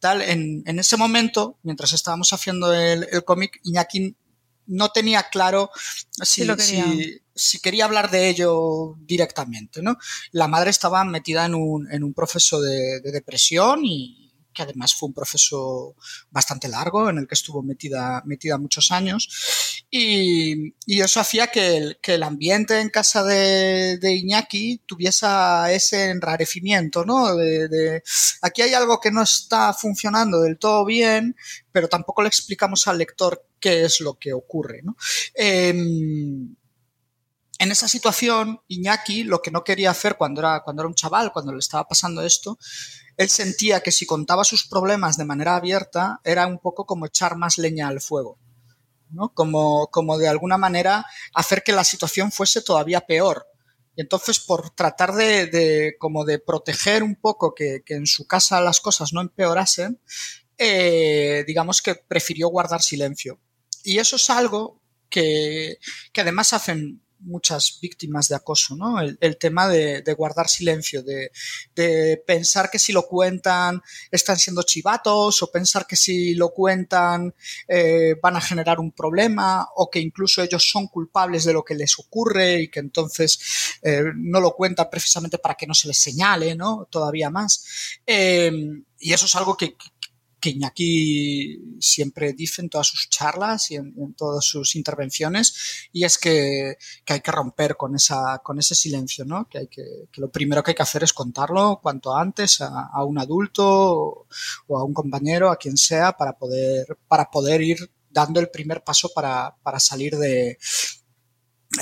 [0.00, 4.14] tal, en, ese momento, mientras estábamos haciendo el, cómic, Iñaki
[4.66, 5.70] no tenía claro
[6.22, 6.46] si,
[7.60, 7.84] quería.
[7.84, 9.96] hablar de ello directamente, ¿no?
[10.30, 15.96] La madre estaba metida en un, proceso de depresión y, que además fue un proceso
[16.30, 19.28] bastante largo en el que estuvo metida, metida muchos años.
[19.90, 25.26] Y, eso hacía que el, que el, ambiente en casa de, Iñaki tuviese
[25.70, 27.34] ese enrarecimiento, ¿no?
[27.36, 28.02] De,
[28.40, 31.36] aquí hay algo que no está funcionando del todo bien,
[31.72, 34.96] pero tampoco le explicamos al lector qué es lo que ocurre, ¿no?
[35.34, 36.54] Em,
[37.62, 41.32] en esa situación, Iñaki lo que no quería hacer cuando era, cuando era un chaval,
[41.32, 42.58] cuando le estaba pasando esto,
[43.16, 47.36] él sentía que si contaba sus problemas de manera abierta era un poco como echar
[47.36, 48.36] más leña al fuego.
[49.10, 49.32] ¿no?
[49.32, 53.46] Como, como de alguna manera hacer que la situación fuese todavía peor.
[53.94, 58.80] Y entonces, por tratar de, como de proteger un poco que, en su casa las
[58.80, 60.00] cosas no empeorasen,
[60.58, 63.38] eh, digamos que prefirió guardar silencio.
[63.84, 65.76] Y eso es algo que,
[66.12, 69.00] que además hacen muchas víctimas de acoso, ¿no?
[69.00, 75.50] El, tema de, guardar silencio, de, pensar que si lo cuentan están siendo chivatos o
[75.50, 77.34] pensar que si lo cuentan
[77.68, 81.74] eh, van a generar un problema o que incluso ellos son culpables de lo que
[81.74, 85.98] les ocurre y que entonces eh, no lo cuentan precisamente para que no se les
[85.98, 86.86] señale, ¿no?
[86.90, 87.64] Todavía más.
[88.06, 88.52] Eh,
[88.98, 89.76] y eso es algo que,
[90.42, 96.18] que Iñaki siempre dice en todas sus charlas y en, todas sus intervenciones, y es
[96.18, 96.76] que,
[97.06, 99.48] hay que romper con, esa, con ese silencio, ¿no?
[99.48, 99.84] Que, hay que,
[100.16, 104.26] lo primero que hay que hacer es contarlo cuanto antes a, un adulto
[104.66, 108.82] o a un compañero, a quien sea, para poder, para poder ir dando el primer
[108.82, 110.58] paso para, salir de,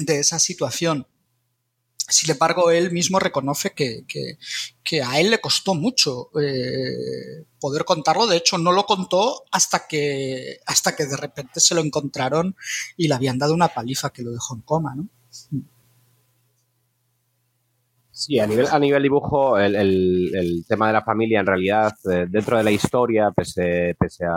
[0.00, 1.06] de esa situación.
[2.10, 4.04] Sin embargo, él mismo reconoce que,
[5.02, 8.26] a él le costó mucho eh, poder contarlo.
[8.26, 12.56] De hecho, no lo contó hasta que, hasta que de repente se lo encontraron
[12.96, 15.08] y le habían dado una paliza que lo dejó en coma, ¿no?
[18.10, 22.58] Sí, a nivel, a nivel dibujo, el, tema de la familia, en realidad, eh, dentro
[22.58, 24.36] de la historia, pese, pese a,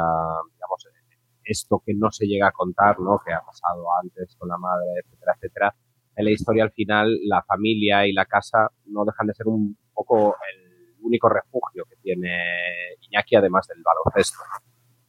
[1.44, 3.20] esto que no se llega a contar, ¿no?
[3.26, 5.76] Que ha pasado antes con la madre, etcétera, etcétera,
[6.16, 9.78] en la historia al final la familia y la casa no dejan de ser un
[9.94, 14.44] poco el único refugio que tiene Iñaki además del baloncesto.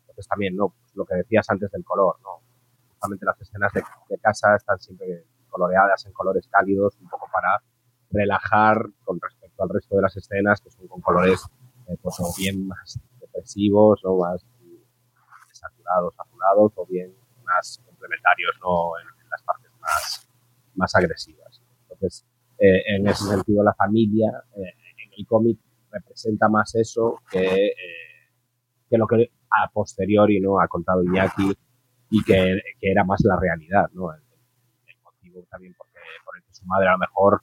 [0.01, 0.69] Entonces también, ¿no?
[0.69, 2.43] Pues lo que decías antes del color, ¿no?
[2.89, 3.83] Justamente las escenas de,
[4.19, 7.63] casa están siempre coloreadas en colores cálidos, un poco para
[8.11, 11.45] relajar con respecto al resto de las escenas, que son con colores
[11.89, 14.45] eh, pues, o bien más depresivos o más
[15.53, 17.15] saturados, azulados, o bien
[17.45, 18.99] más complementarios, ¿no?
[18.99, 20.24] en las partes más
[20.77, 21.63] más agresivas.
[21.83, 22.27] Entonces,
[22.59, 24.61] eh, en ese sentido, la familia eh,
[25.05, 25.59] en el cómic
[25.91, 27.75] representa más eso que, eh,
[28.89, 30.61] que lo que a posteriori ¿no?
[30.61, 31.53] ha contado Iñaki
[32.11, 34.13] y que, que era más la realidad, ¿no?
[34.13, 34.21] El,
[35.03, 37.43] motivo también porque, por el que su madre a lo mejor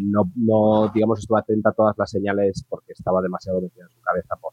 [0.00, 4.00] no, no, digamos, estuvo atenta a todas las señales porque estaba demasiado metida en su
[4.00, 4.52] cabeza por,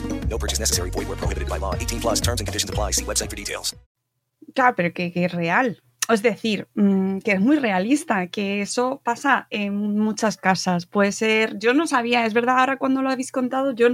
[0.31, 0.89] No purchase necessary.
[0.91, 1.75] Void where prohibited by law.
[1.75, 2.91] 18 plus terms and conditions apply.
[2.91, 3.75] See website for details.
[4.55, 5.81] Claro, pero que, es real.
[6.09, 10.85] Es decir, mm, que es muy realista, que eso pasa en muchas casas.
[10.85, 13.87] Puede ser, yo no sabía, es verdad, ahora cuando lo habéis contado, yo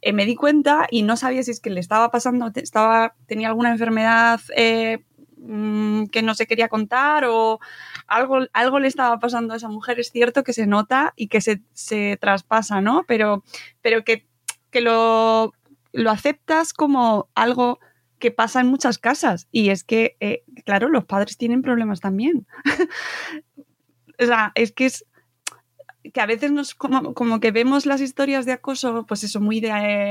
[0.00, 3.48] eh, me di cuenta y no sabía si es que le estaba pasando, estaba, tenía
[3.48, 5.04] alguna enfermedad eh,
[5.36, 7.60] mm, que no se quería contar o
[8.06, 10.00] algo, algo le estaba pasando a esa mujer.
[10.00, 13.04] Es cierto que se nota y que se, se traspasa, ¿no?
[13.06, 13.42] Pero,
[13.82, 14.26] pero que,
[14.70, 15.52] que lo,
[15.92, 17.80] lo aceptas como algo
[18.18, 19.48] que pasa en muchas casas.
[19.52, 22.46] Y es que, eh, claro, los padres tienen problemas también.
[24.18, 25.06] o sea, es que es
[26.12, 29.60] que a veces nos como, como que vemos las historias de acoso, pues eso, muy
[29.60, 29.68] de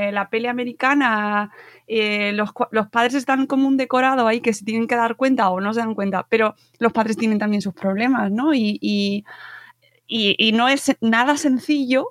[0.08, 1.50] eh, la peli americana,
[1.86, 5.50] eh, los, los padres están como un decorado ahí que se tienen que dar cuenta
[5.50, 8.54] o no se dan cuenta, pero los padres tienen también sus problemas, ¿no?
[8.54, 9.24] Y, y-
[10.38, 12.08] y no es nada sencillo,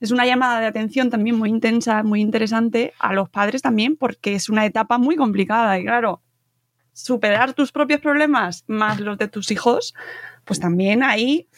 [0.00, 4.34] es una llamada de atención también muy intensa, muy interesante a los padres también, porque
[4.34, 6.22] es una etapa muy complicada y claro,
[6.92, 9.94] superar tus propios problemas más los de tus hijos,
[10.44, 11.48] pues también ahí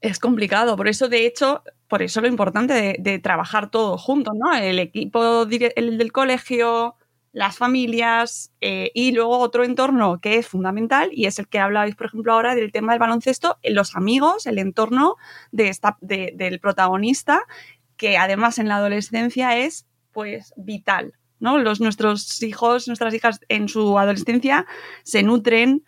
[0.00, 0.76] es complicado.
[0.76, 4.54] Por eso, de hecho, por eso lo importante de, trabajar todos juntos, ¿no?
[4.54, 6.96] El equipo del colegio,
[7.32, 11.94] las familias eh, y luego otro entorno que es fundamental y es el que hablabais,
[11.96, 15.16] por ejemplo, ahora del tema del baloncesto, los amigos, el entorno
[15.50, 17.42] de esta, de- del protagonista,
[17.96, 21.14] que además en la adolescencia es pues vital.
[21.40, 21.58] ¿no?
[21.58, 24.66] Los, nuestros hijos, nuestras hijas en su adolescencia
[25.02, 25.84] se nutren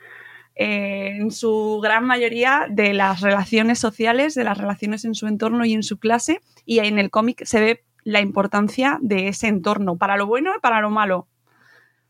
[0.57, 5.65] eh, en su gran mayoría de las relaciones sociales, de las relaciones en su entorno
[5.65, 9.97] y en su clase, y en el cómic se ve la importancia de ese entorno,
[9.97, 11.29] para lo bueno y para lo malo.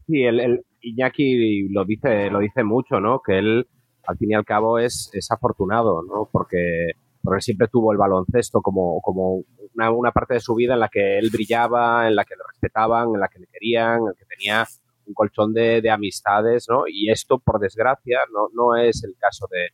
[0.06, 3.20] Sí, el, Iñaki lo dice, lo dice mucho, ¿no?
[3.24, 3.66] Que él,
[4.06, 6.28] al fin y al cabo, es, es afortunado, ¿no?
[6.30, 10.80] Porque, porque siempre tuvo el baloncesto como, como una, una parte de su vida en
[10.80, 14.06] la que él brillaba, en la que le respetaban, en la que le querían, en
[14.06, 14.66] la que tenía
[15.06, 16.84] un colchón de, de amistades, ¿no?
[16.86, 19.68] Y esto, por desgracia, no, no es el caso de,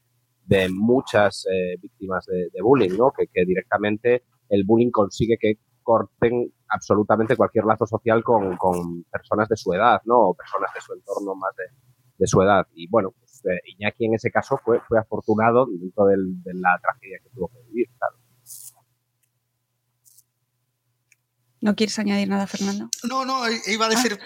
[0.44, 3.12] de muchas eh, víctimas de, de bullying, ¿no?
[3.12, 9.48] Que, que directamente el bullying consigue que corten absolutamente cualquier lazo social con, con personas
[9.48, 10.18] de su edad, ¿no?
[10.30, 11.64] O personas de su entorno más de,
[12.18, 12.66] de su edad.
[12.74, 16.78] Y bueno, pues, eh, Iñaki en ese caso fue, fue afortunado dentro del- de la
[16.80, 18.16] tragedia que tuvo que vivir, claro.
[21.62, 22.88] ¿No quieres añadir nada, Fernando?
[23.06, 24.18] No, no, iba a decir,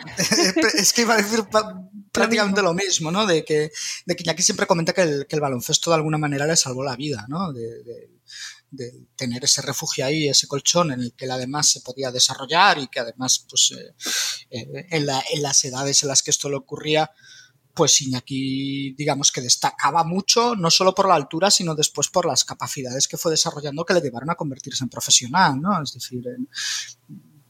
[0.79, 1.40] es que iba a decir
[2.12, 3.27] prácticamente lo mismo, ¿no?
[3.27, 3.73] De que,
[4.07, 6.85] de que Iñaki siempre comenta que el, que el baloncesto de alguna manera le salvó
[6.85, 7.53] la vida, ¿no?
[7.53, 8.11] De, de-
[8.77, 12.79] de tener ese refugio ahí, ese colchón en el que él además se podía desarrollar
[12.79, 13.95] y que además, pues, eh,
[14.51, 17.11] eh, en, la- en las edades en las que esto le ocurría,
[17.75, 22.45] pues Iñaki, digamos que destacaba mucho, no solo por la altura, sino después por las
[22.45, 25.83] capacidades que fue desarrollando que le llevaron a convertirse en profesional, ¿no?
[25.83, 26.23] Es decir,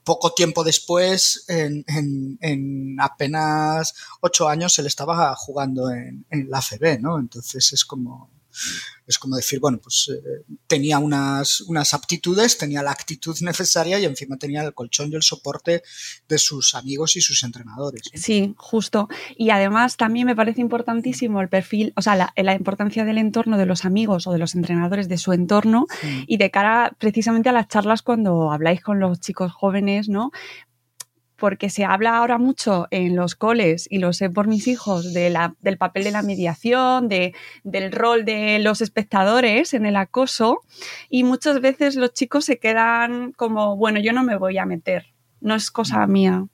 [0.03, 6.59] poco tiempo después, en, en- en apenas ocho años, él estaba jugando en, en la
[6.59, 7.19] ACB, ¿no?
[7.19, 8.31] Entonces es como,
[9.07, 14.05] es como decir, bueno, pues eh, tenía unas, unas aptitudes, tenía la actitud necesaria y
[14.05, 15.83] encima tenía el colchón y el soporte
[16.29, 18.03] de sus amigos y sus entrenadores.
[18.15, 19.09] Sí, justo.
[19.37, 23.59] Y además también me parece importantísimo el perfil, o sea, la, la importancia del entorno
[23.59, 26.25] de los amigos o de los entrenadores de su entorno Sí.
[26.27, 30.31] y de cara precisamente a las charlas cuando habláis con los chicos jóvenes, ¿no?
[31.45, 35.29] Porque se habla ahora mucho en los coles, y lo sé por mis hijos, de
[35.29, 37.35] la, del papel de la mediación, de,
[37.65, 40.63] del rol de los espectadores en el acoso,
[41.11, 45.13] y muchas veces los chicos se quedan como, bueno, yo no me voy a meter,
[45.43, 46.47] no es cosa mía.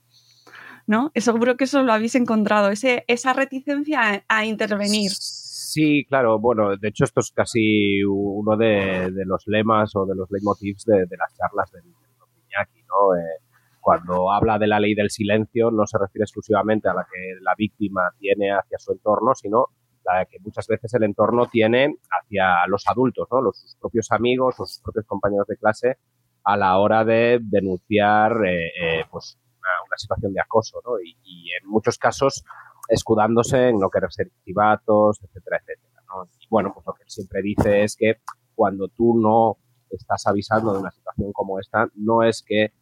[0.89, 1.13] ¿No?
[1.15, 5.13] Seguro que eso lo habéis encontrado, ese, esa reticencia a, a intervenir.
[5.13, 6.41] Sí, claro.
[6.41, 10.85] Bueno, de hecho esto es casi uno de, de los lemas o de los leitmotivs
[10.85, 13.15] de, de las charlas del, del Iñaki, ¿no?
[13.15, 13.50] Eh,
[13.81, 17.55] cuando habla de la ley del silencio no se refiere exclusivamente a la que la
[17.57, 19.69] víctima tiene hacia su entorno, sino
[20.05, 23.41] la que muchas veces el entorno tiene hacia los adultos, ¿no?
[23.41, 25.99] Los, sus propios amigos o sus propios compañeros de clase
[26.45, 30.99] a la hora de denunciar eh, eh, pues una, situación de acoso, ¿no?
[31.01, 32.45] Y, y en muchos casos
[32.89, 36.03] escudándose en no querer ser chivatos, etcétera, etcétera.
[36.09, 36.25] ¿no?
[36.39, 38.17] Y bueno, pues lo que siempre dice es que
[38.55, 39.59] cuando tú no
[39.91, 42.73] estás avisando de una situación como esta, no es que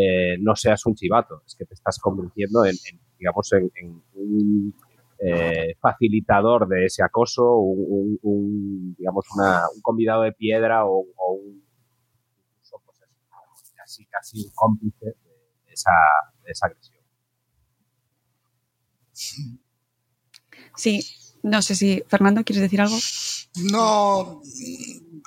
[0.00, 4.02] eh, no seas un chivato, es que te estás convirtiendo en, en digamos, en, en
[4.14, 4.74] un
[5.18, 11.04] eh, facilitador de ese acoso, un, un, un digamos, una, un convidado de piedra o,
[11.16, 11.62] o un,
[12.56, 12.80] pues eso,
[13.76, 15.90] casi, casi un cómplice de esa,
[16.44, 17.04] de esa agresión.
[20.76, 21.04] Sí,
[21.42, 22.96] no sé si Fernando, ¿quieres decir algo?
[23.70, 24.40] No,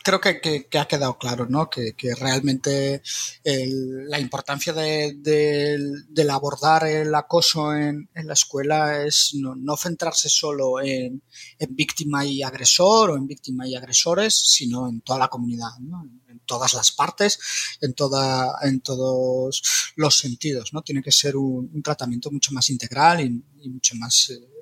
[0.04, 1.70] creo que, que, ha quedado claro, ¿no?
[1.70, 3.02] Que, que realmente
[3.44, 5.80] la importancia de, de,
[6.10, 11.24] del abordar el acoso en, en la escuela es no, no centrarse solo en,
[11.58, 16.04] en, víctima y agresor o en víctima y agresores, sino en toda la comunidad, ¿no?
[16.28, 17.40] En todas las partes,
[17.80, 20.82] en, toda, en todos los sentidos, ¿no?
[20.82, 24.54] Tiene que ser un, tratamiento mucho más integral y, y mucho más eh,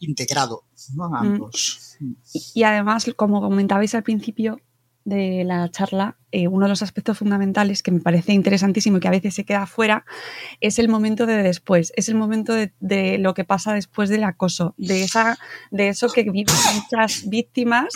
[0.00, 0.64] integrado,
[0.94, 1.14] ¿no?
[1.14, 1.96] Ambos.
[2.00, 2.12] Mm.
[2.32, 4.58] Y, y además, como comentabais al principio,
[5.04, 9.08] de la charla, eh, uno de los aspectos fundamentales que me parece interesantísimo y que
[9.08, 10.04] a veces se queda fuera
[10.60, 14.24] es el momento de después, es el momento de, de, lo que pasa después del
[14.24, 15.38] acoso, de, esa,
[15.70, 17.88] de eso que viven muchas víctimas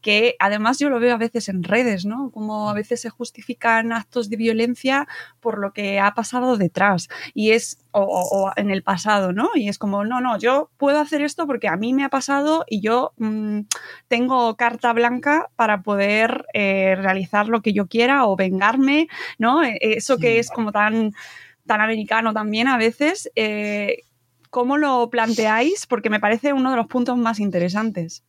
[0.00, 2.30] que además yo lo veo a veces en redes, ¿no?
[2.30, 5.08] Como a veces se justifican actos de violencia
[5.40, 9.50] por lo que ha pasado detrás y es, o, o, en el pasado, ¿no?
[9.54, 12.64] Y es como, no, no, yo puedo hacer esto porque a mí me ha pasado
[12.68, 13.60] y yo mmm,
[14.08, 19.62] tengo carta blanca para poder eh, realizar lo que yo quiera o vengarme, ¿no?
[19.62, 21.12] Eso que es como tan,
[21.66, 23.30] tan americano también a veces.
[23.34, 24.04] Eh,
[24.50, 25.86] ¿Cómo lo planteáis?
[25.86, 28.24] Porque me parece uno de los puntos más interesantes.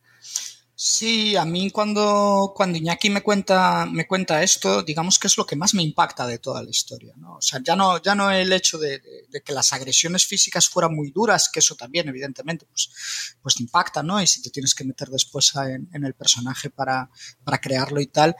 [0.82, 5.44] Sí, a mí cuando, cuando Iñaki me cuenta, me cuenta esto, digamos que es lo
[5.44, 7.34] que más me impacta de toda la historia, ¿no?
[7.34, 10.94] O sea, ya no, ya no el hecho de, de, que las agresiones físicas fueran
[10.94, 14.22] muy duras, que eso también, evidentemente, pues, pues te impacta, ¿no?
[14.22, 17.10] Y si te tienes que meter después en, en el personaje para,
[17.44, 18.34] para crearlo y tal,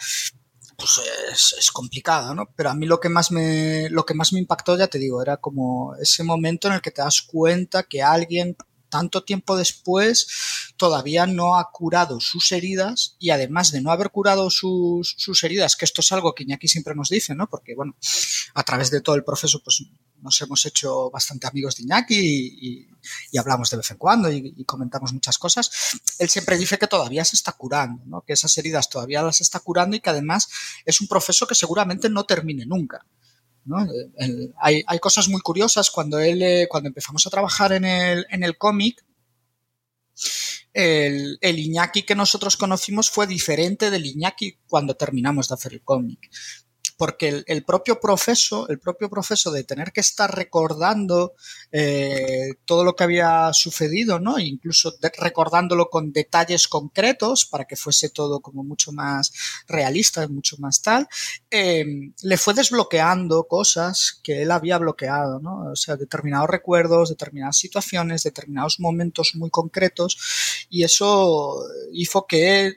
[0.79, 0.99] pues
[1.31, 2.51] es, es, complicado, ¿no?
[2.57, 5.21] Pero a mí lo que más me, lo que más me impactó, ya te digo,
[5.21, 8.57] era como ese momento en el que te das cuenta que alguien
[8.91, 10.27] tanto tiempo después
[10.77, 15.77] todavía no ha curado sus heridas y además de no haber curado sus, sus heridas,
[15.77, 17.49] que esto es algo que Iñaki siempre nos dice, ¿no?
[17.49, 17.97] Porque, bueno,
[18.55, 19.85] a través de todo el proceso, pues
[20.21, 22.89] nos hemos hecho bastante amigos de Iñaki y,
[23.33, 25.71] y, hablamos de vez en cuando y, y, comentamos muchas cosas.
[26.19, 28.23] Él siempre dice que todavía se está curando, ¿no?
[28.23, 30.49] Que esas heridas todavía las está curando y que además
[30.85, 33.07] es un proceso que seguramente no termine nunca.
[34.61, 35.91] Hay, cosas muy curiosas.
[35.91, 39.05] Cuando él, eh, cuando empezamos a trabajar en el, en el cómic,
[40.73, 45.83] el, el, Iñaki que nosotros conocimos fue diferente del Iñaki cuando terminamos de hacer el
[45.83, 46.31] cómic
[47.01, 51.33] porque el, propio proceso, el propio proceso de tener que estar recordando
[51.73, 54.39] eh, todo lo que había sucedido, ¿no?
[54.39, 59.33] Incluso recordándolo con detalles concretos para que fuese todo como mucho más
[59.67, 61.09] realista, mucho más tal,
[61.51, 61.87] eh,
[62.21, 65.71] le fue desbloqueando cosas que él había bloqueado, ¿no?
[65.73, 72.77] O sea, determinados recuerdos, determinadas situaciones, determinados momentos muy concretos y eso hizo que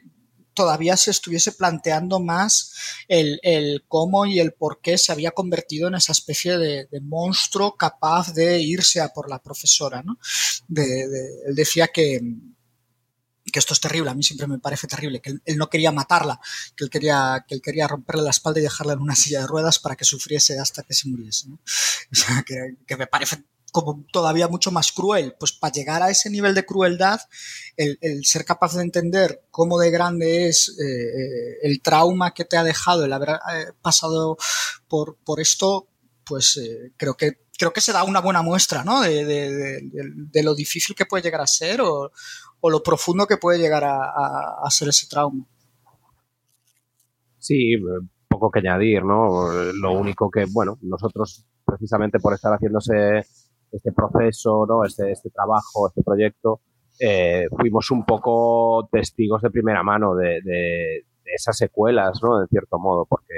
[0.54, 2.74] todavía se estuviese planteando más
[3.08, 7.76] el, el, cómo y el por qué se había convertido en esa especie de, monstruo
[7.76, 10.04] capaz de irse a por la profesora.
[10.04, 10.18] ¿no?
[10.76, 12.22] Él decía que,
[13.52, 16.40] que esto es terrible, a mí siempre me parece terrible, que él, no quería matarla,
[16.76, 19.48] que él quería, que él quería romperle la espalda y dejarla en una silla de
[19.48, 21.48] ruedas para que sufriese hasta que se muriese.
[22.12, 23.44] O sea, que, que me parece
[23.74, 25.36] como todavía mucho más cruel.
[25.38, 27.20] Pues para llegar a ese nivel de crueldad,
[27.76, 32.56] el, el ser capaz de entender cómo de grande es eh, el trauma que te
[32.56, 34.38] ha dejado el haber eh, pasado
[34.88, 35.88] por, por esto,
[36.24, 39.02] pues eh, creo que creo que se da una buena muestra, ¿no?
[39.02, 42.12] De, lo difícil que puede llegar a ser o,
[42.62, 45.46] o lo profundo que puede llegar a, a, a ser ese trauma.
[47.40, 47.76] Sí,
[48.28, 49.52] poco que añadir, ¿no?
[49.74, 53.26] Lo único que, bueno, nosotros precisamente por estar haciéndose
[53.74, 54.86] este proceso, ¿no?
[54.86, 56.62] este, este trabajo, este proyecto,
[57.00, 62.42] eh, fuimos un poco testigos de primera mano de, de, esas secuelas, ¿no?
[62.42, 63.34] En cierto modo, porque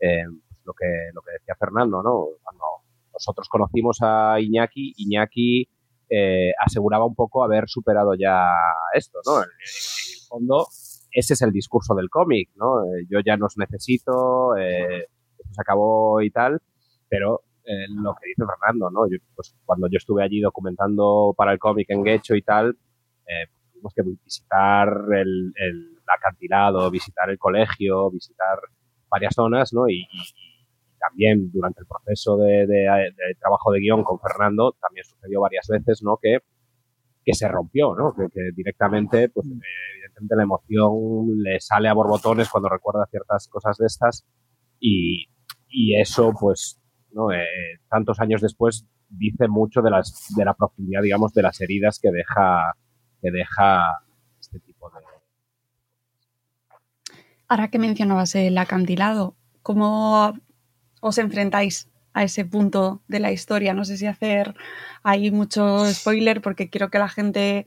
[0.00, 0.24] eh,
[0.64, 2.26] lo, que, lo que decía Fernando, ¿no?
[2.42, 2.64] Cuando
[3.12, 5.68] nosotros conocimos a Iñaki, Iñaki
[6.10, 8.48] eh, aseguraba un poco haber superado ya
[8.94, 9.38] esto, ¿no?
[9.38, 10.66] En, el fondo,
[11.12, 12.82] ese es el discurso del cómic, ¿no?
[12.84, 16.60] Eh, yo ya no os necesito, se acabó y tal,
[17.08, 19.08] pero eh, lo que dice Fernando, ¿no?
[19.08, 22.76] Yo, pues, cuando yo estuve allí documentando para el cómic en Guecho y tal,
[23.26, 28.58] eh, tuvimos que visitar el, el, acantilado, visitar el colegio, visitar
[29.08, 29.88] varias zonas, ¿no?
[29.88, 30.42] Y, y,
[30.98, 35.66] también durante el proceso de, de, de, trabajo de guion con Fernando, también sucedió varias
[35.68, 36.16] veces, ¿no?
[36.20, 36.38] Que,
[37.24, 38.14] que se rompió, ¿no?
[38.14, 39.60] Que, que directamente, pues eh,
[39.94, 44.24] evidentemente la emoción le sale a borbotones cuando recuerda ciertas cosas de estas
[44.78, 45.26] y,
[45.68, 46.81] y eso, pues,
[47.12, 47.32] ¿no?
[47.32, 47.46] Eh,
[47.88, 52.10] tantos años después dice mucho de, las, de la profundidad, digamos, de las heridas que
[52.10, 52.74] deja,
[53.20, 53.84] que deja
[54.40, 54.96] este tipo de...
[57.48, 60.32] Ahora que mencionabas el acantilado, ¿cómo
[61.00, 63.74] os enfrentáis a ese punto de la historia?
[63.74, 64.54] No sé si hacer
[65.02, 67.66] ahí mucho spoiler porque quiero que la gente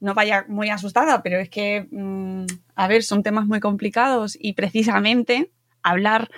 [0.00, 2.44] no vaya muy asustada, pero es que, mmm,
[2.74, 5.52] a ver, son temas muy complicados y precisamente
[5.82, 6.30] hablar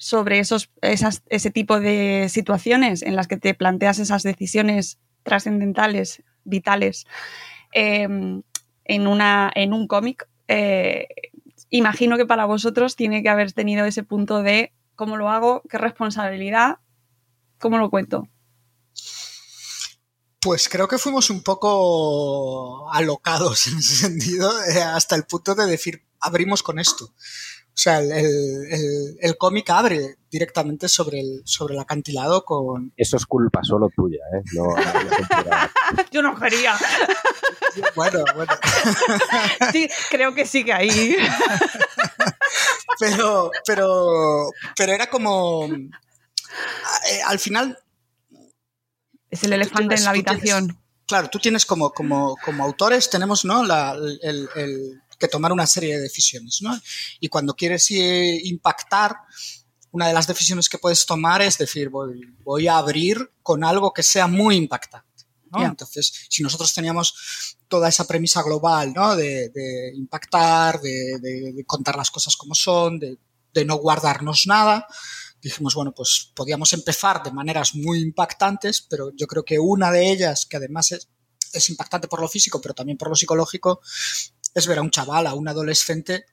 [0.00, 7.06] sobre esos, ese tipo de situaciones en las que te planteas esas decisiones trascendentales, vitales,
[7.74, 8.08] eh,
[8.84, 11.06] en, una, en un cómic, eh,
[11.68, 15.76] imagino que para vosotros tiene que haber tenido ese punto de cómo lo hago, qué
[15.76, 16.78] responsabilidad,
[17.58, 18.26] cómo lo cuento.
[20.40, 25.66] Pues creo que fuimos un poco alocados en ese sentido, eh, hasta el punto de
[25.66, 27.12] decir, abrimos con esto.
[27.72, 32.92] O sea, el, el, el cómic abre directamente sobre el, sobre el acantilado con...
[32.96, 34.42] Eso es culpa solo tuya, ¿eh?
[34.54, 36.76] No, no Yo no quería.
[37.94, 38.52] Bueno, bueno.
[39.72, 41.16] Sí, creo que sigue ahí.
[42.98, 45.64] Pero, pero, pero era como...
[45.64, 47.78] Eh, al final...
[49.30, 50.66] Es el elefante tienes, en la habitación.
[50.66, 53.64] Tienes, claro, tú tienes como, como, como autores, tenemos, ¿no?
[53.64, 56.76] La, el, el que tomar una serie de decisiones, ¿no?
[57.20, 59.16] Y cuando quieres eh, impactar,
[59.92, 63.92] una de las decisiones que puedes tomar es decir, voy, voy a abrir con algo
[63.92, 65.08] que sea muy impactante.
[65.50, 65.58] ¿no?
[65.58, 65.68] Yeah.
[65.68, 69.16] Entonces, si nosotros teníamos toda esa premisa global, ¿no?
[69.16, 73.18] De, de impactar, de, de, de, contar las cosas como son, de,
[73.64, 74.86] no guardarnos nada,
[75.42, 80.12] dijimos, bueno, pues podíamos empezar de maneras muy impactantes, pero yo creo que una de
[80.12, 81.08] ellas, que además es,
[81.52, 83.80] es impactante por lo físico, pero también por lo psicológico,
[84.54, 86.26] es ver a un chaval, a un adolescente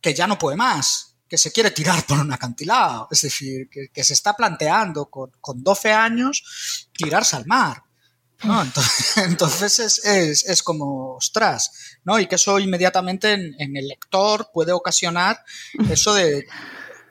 [0.00, 3.88] que ya no puede más, que se quiere tirar por un acantilado, es decir, que,
[3.88, 7.82] que se está planteando con, con, 12 años tirarse al mar.
[8.42, 8.60] ¿no?
[8.60, 11.70] Entonces, entonces es, es, es, como, ostras,
[12.04, 12.18] ¿no?
[12.18, 15.42] Y que eso inmediatamente en, en el lector puede ocasionar
[15.88, 16.44] eso de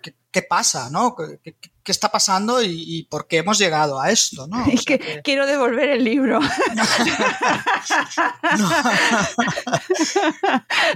[0.03, 1.15] ¿qué, qué pasa, ¿no?
[1.15, 4.65] ¿Qué, qué está pasando y, y, por qué hemos llegado a esto, ¿no?
[4.71, 6.39] Es que, que, quiero devolver el libro.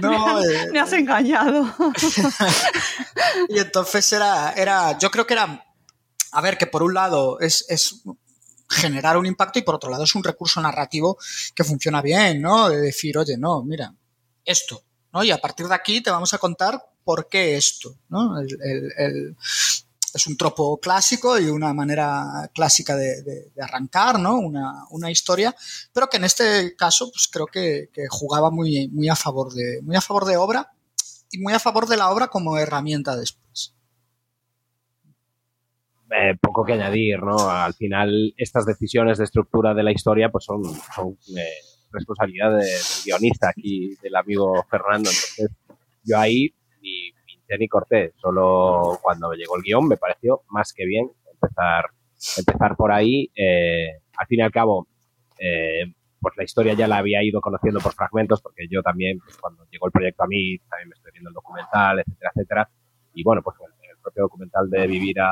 [0.00, 1.74] no eh, me has engañado.
[3.48, 5.64] y entonces era, era, yo creo que era,
[6.32, 8.02] a ver, que por un lado es, es
[8.68, 11.18] generar un impacto y por otro lado es un recurso narrativo
[11.54, 12.68] que funciona bien, ¿no?
[12.68, 13.94] De decir, oye, no, mira,
[14.44, 14.82] esto,
[15.12, 15.24] ¿no?
[15.24, 18.40] Y a partir de aquí te vamos a contar por qué esto, ¿no?
[18.40, 19.36] El, el, el,
[20.16, 24.38] es un tropo clásico y una manera clásica de, arrancar, ¿no?
[24.38, 25.54] Una, una, historia,
[25.92, 30.00] pero que en este caso, pues creo que, jugaba muy, a favor de, muy a
[30.00, 30.72] favor de obra
[31.30, 33.74] y muy a favor de la obra como herramienta después.
[36.10, 37.50] Eh, poco que añadir, ¿no?
[37.50, 41.42] Al final, estas decisiones de estructura de la historia, pues son, eh,
[41.90, 45.10] responsabilidad de, del guionista aquí, del amigo Fernando.
[45.10, 45.50] Entonces,
[46.04, 46.54] yo ahí
[47.48, 51.86] ni pinté ni corté, solo cuando llegó el guion me pareció más que bien empezar,
[52.36, 53.30] empezar por ahí.
[53.34, 54.88] Eh, al fin y al cabo,
[55.38, 55.84] eh,
[56.20, 59.66] pues la historia ya la había ido conociendo por fragmentos, porque yo también, pues cuando
[59.70, 62.70] llegó el proyecto a mí, también me estoy viendo el documental, etcétera, etcétera.
[63.14, 65.30] Y bueno, pues el propio documental de vivir a,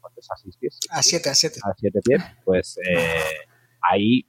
[0.00, 0.30] ¿cuántos?
[0.30, 0.78] A seis pies.
[0.90, 1.60] A siete, a siete.
[1.62, 3.48] A siete pies, pues eh,
[3.82, 4.26] ahí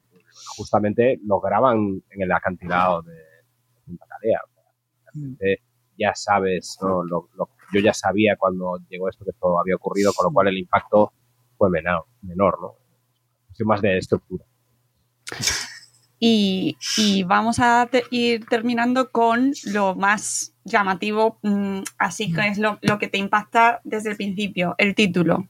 [0.56, 3.22] justamente lo graban en el acantilado de
[3.86, 4.40] Punta Calea.
[4.44, 4.64] O sea,
[5.06, 5.62] realmente
[5.98, 7.04] ya sabes, ¿no?
[7.04, 10.48] lo, lo, yo ya sabía cuando llegó esto que esto había ocurrido, con lo cual
[10.48, 11.14] el impacto
[11.58, 12.76] fue menor, menor ¿no?
[13.52, 14.45] Es más de estructura.
[16.20, 22.58] Y, y, vamos a te ir terminando con lo más llamativo, mmm, así que es
[22.58, 25.48] lo, lo, que te impacta desde el principio, el título.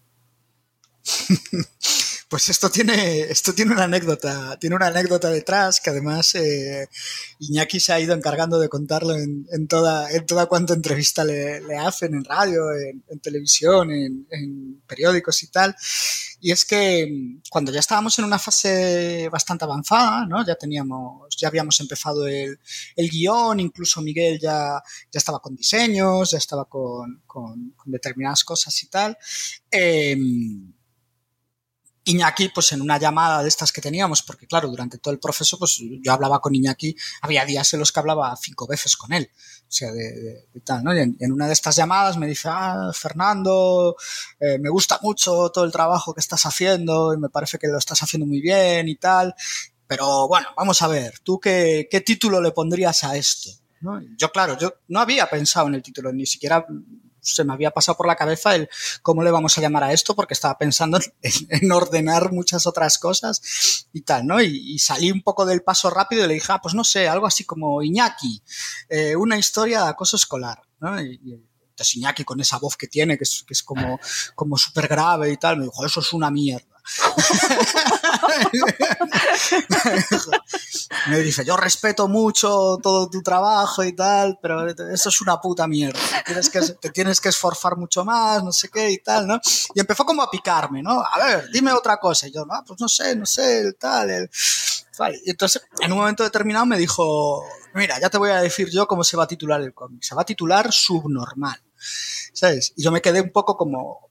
[2.29, 6.89] Pues esto tiene, esto tiene una anécdota, tiene una anécdota detrás que además eh,
[7.39, 11.61] Iñaki se ha ido encargando de contarlo en, en toda, en toda cuanta entrevista le,
[11.61, 15.73] le hacen en radio, en, en televisión, en, en, periódicos y tal.
[16.41, 20.45] Y es que mm, cuando ya estábamos en una fase bastante avanzada, ¿no?
[20.45, 22.59] Ya teníamos, ya habíamos empezado el,
[22.97, 28.43] el guion, incluso Miguel ya, ya estaba con diseños, ya estaba con, con, con determinadas
[28.43, 29.17] cosas y tal.
[29.71, 30.17] Eh,
[32.07, 35.59] Iñaki, pues en una llamada de estas que teníamos, porque claro, durante todo el proceso,
[35.59, 39.29] pues yo hablaba con Iñaki, había días en los que hablaba cinco veces con él,
[39.33, 40.95] o sea, de, tal, ¿no?
[40.95, 43.95] Y en, en, una de estas llamadas me dice, ah, Fernando,
[44.39, 47.77] eh, me gusta mucho todo el trabajo que estás haciendo y me parece que lo
[47.77, 49.35] estás haciendo muy bien y tal,
[49.85, 53.49] pero bueno, vamos a ver, ¿tú qué, qué título le pondrías a esto?
[54.17, 56.65] Yo, claro, yo no había pensado en el título, ni siquiera
[57.33, 58.69] se me había pasado por la cabeza el
[59.01, 62.97] cómo le vamos a llamar a esto, porque estaba pensando en, en ordenar muchas otras
[62.97, 64.41] cosas y tal, ¿no?
[64.41, 67.25] Y, salí un poco del paso rápido y le dije, ah, pues no sé, algo
[67.25, 68.41] así como Iñaki,
[68.89, 71.01] eh, una historia de acoso escolar, ¿no?
[71.01, 71.33] Y, y,
[71.77, 73.99] entonces Iñaki con esa voz que tiene, que es, que es como,
[74.33, 76.76] como súper grave y tal, me dijo, eso es una mierda.
[81.09, 85.67] me dice, yo respeto mucho todo tu trabajo y tal, pero eso es una puta
[85.67, 85.99] mierda.
[86.25, 89.39] Tienes que, te tienes que esforzar mucho más, no sé qué y tal, ¿no?
[89.73, 91.01] Y empezó como a picarme, ¿no?
[91.01, 92.27] A ver, dime otra cosa.
[92.27, 94.29] Y yo, no, pues no sé, no sé, el tal, el...
[95.23, 97.43] Y entonces, en un momento determinado me dijo,
[97.75, 100.03] mira, ya te voy a decir yo cómo se va a titular el cómic.
[100.03, 101.61] Se va a titular Subnormal.
[102.33, 102.73] ¿Sabes?
[102.75, 104.06] Y yo me quedé un poco como,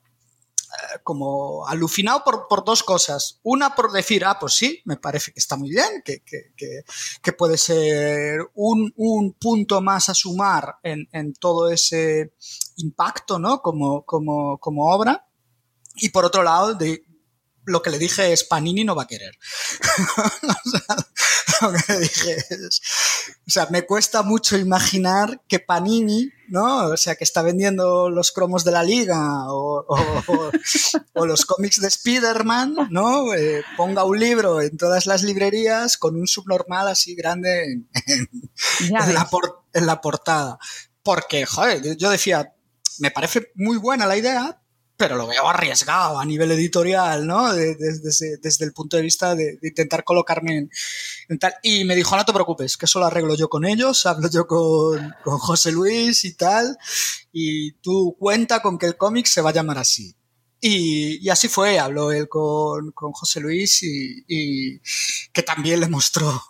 [1.03, 3.41] como alucinado por, por, dos cosas.
[3.43, 6.83] Una por decir, ah, pues sí, me parece que está muy bien, que, que, que,
[7.23, 12.33] que puede ser un, un, punto más a sumar en, en, todo ese
[12.77, 13.61] impacto, ¿no?
[13.63, 15.27] Como, como, como obra.
[15.97, 17.06] Y por otro lado, de,
[17.67, 19.37] lo que le dije es Panini no va a querer.
[20.17, 20.97] o sea,
[21.63, 22.81] lo que le dije es,
[23.47, 26.87] o sea, me cuesta mucho imaginar que Panini, ¿no?
[26.87, 30.51] O sea, que está vendiendo los cromos de la liga o, o, o,
[31.15, 33.35] o los cómics de Spider-Man, ¿no?
[33.35, 38.29] Eh, ponga un libro en todas las librerías con un subnormal así grande en, en,
[38.81, 40.59] en, la, por, en la portada.
[41.03, 42.53] Porque, joder, yo decía,
[42.99, 44.61] me parece muy buena la idea,
[44.97, 47.53] pero lo veo arriesgado a nivel editorial, ¿no?
[47.53, 50.71] Desde, desde, desde el punto de vista de, de intentar colocarme en,
[51.29, 51.55] en, tal.
[51.63, 54.47] Y me dijo, no te preocupes, que eso lo arreglo yo con ellos, hablo yo
[54.47, 56.79] con, con José Luis y tal,
[57.33, 60.17] y tú cuenta con que el cómic se va a llamar así.
[60.59, 64.81] Y, y, así fue, habló él con, con José Luis y, y,
[65.33, 66.43] que también le mostró.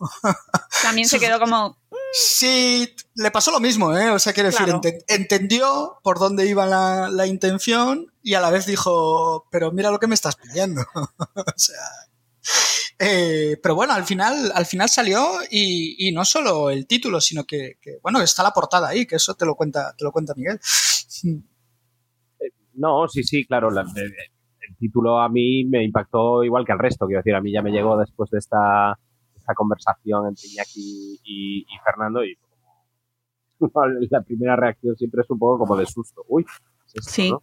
[0.83, 1.77] También se quedó como...
[2.19, 4.09] Sí, le pasó lo mismo, ¿eh?
[4.11, 4.81] O sea, quiero claro.
[4.81, 9.71] decir, ent entendió por dónde iba la, la, intención y a la vez dijo, pero
[9.71, 10.81] mira lo que me estás pidiendo.
[10.95, 11.77] o sea...
[12.99, 17.45] Eh, pero bueno, al final, al final salió y, y no solo el título, sino
[17.45, 20.33] que, que, bueno, está la portada ahí, que eso te lo cuenta, te lo cuenta
[20.35, 20.59] Miguel.
[22.73, 23.71] No, sí, sí, claro.
[23.71, 27.05] La, el, el, título a mí me impactó igual que al resto.
[27.07, 28.99] Quiero decir, a mí ya me llegó después de esta,
[29.47, 32.37] esta conversación entre Iñaki y, y Fernando y
[34.11, 36.25] la primera reacción siempre es un poco como de susto.
[36.29, 36.45] Uy,
[36.87, 37.31] es esto, sí.
[37.31, 37.43] ¿no?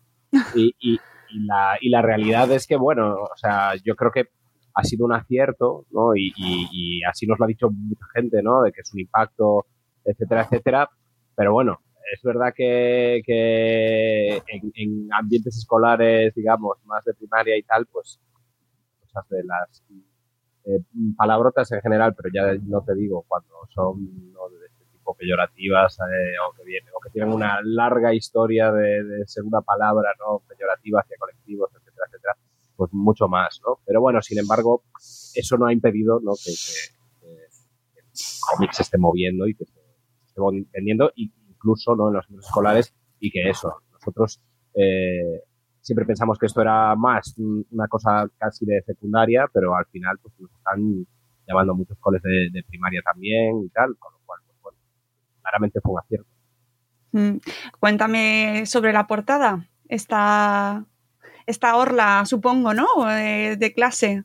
[0.53, 0.99] Y, y,
[1.29, 4.25] y, la, y la realidad es que, bueno, o sea, yo creo que
[4.75, 6.15] ha sido un acierto, ¿no?
[6.15, 8.63] Y, así nos lo ha dicho mucha gente, ¿no?
[8.63, 9.65] De que es un impacto,
[10.03, 10.89] etcétera, etcétera.
[11.35, 11.79] Pero bueno,
[12.13, 18.19] es verdad que, que en, en, ambientes escolares, digamos, más de primaria y tal, pues
[18.99, 19.83] cosas de las
[20.65, 20.79] eh,
[21.17, 24.49] palabrotas en general, pero ya no te digo cuando son ¿no?
[24.49, 29.03] de este tipo peyorativas eh, o, que viene, o que tienen una larga historia de,
[29.03, 32.37] de, ser una palabra no peyorativa hacia colectivos, etcétera, etcétera,
[32.75, 33.79] pues mucho más, ¿no?
[33.85, 34.83] Pero bueno, sin embargo,
[35.35, 36.33] eso no ha impedido ¿no?
[36.33, 39.73] que, que, el se esté moviendo y que se
[40.27, 40.41] esté
[40.73, 42.09] vendiendo y incluso ¿no?
[42.09, 44.41] en los escolares y que eso, nosotros
[44.75, 45.41] eh,
[45.83, 50.33] siempre pensamos que esto era más una cosa casi de secundaria, pero al final pues
[50.39, 51.05] nos están
[51.45, 54.77] llamando muchos coles de, de primaria también y tal, con lo cual, pues bueno,
[55.41, 56.29] claramente fue un acierto.
[57.11, 57.37] Mm.
[57.79, 60.85] Cuéntame sobre la portada, esta,
[61.45, 62.87] esta orla, supongo, ¿no?
[63.05, 64.23] De, de clase.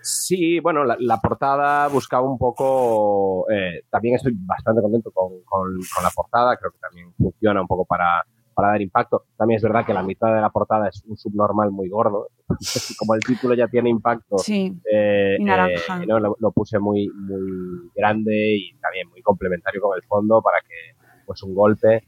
[0.00, 3.50] Sí, bueno, la, la, portada buscaba un poco.
[3.50, 7.66] Eh, también estoy bastante contento con, con, con, la portada, creo que también funciona un
[7.66, 8.22] poco para,
[8.54, 9.24] para dar impacto.
[9.36, 12.28] También es verdad que la mitad de la portada es un subnormal muy gordo.
[12.98, 16.18] Como el título ya tiene impacto, sí, eh, eh, ¿no?
[16.18, 20.96] lo, lo, puse muy, muy grande y también muy complementario con el fondo para que
[21.26, 22.04] pues un golpe.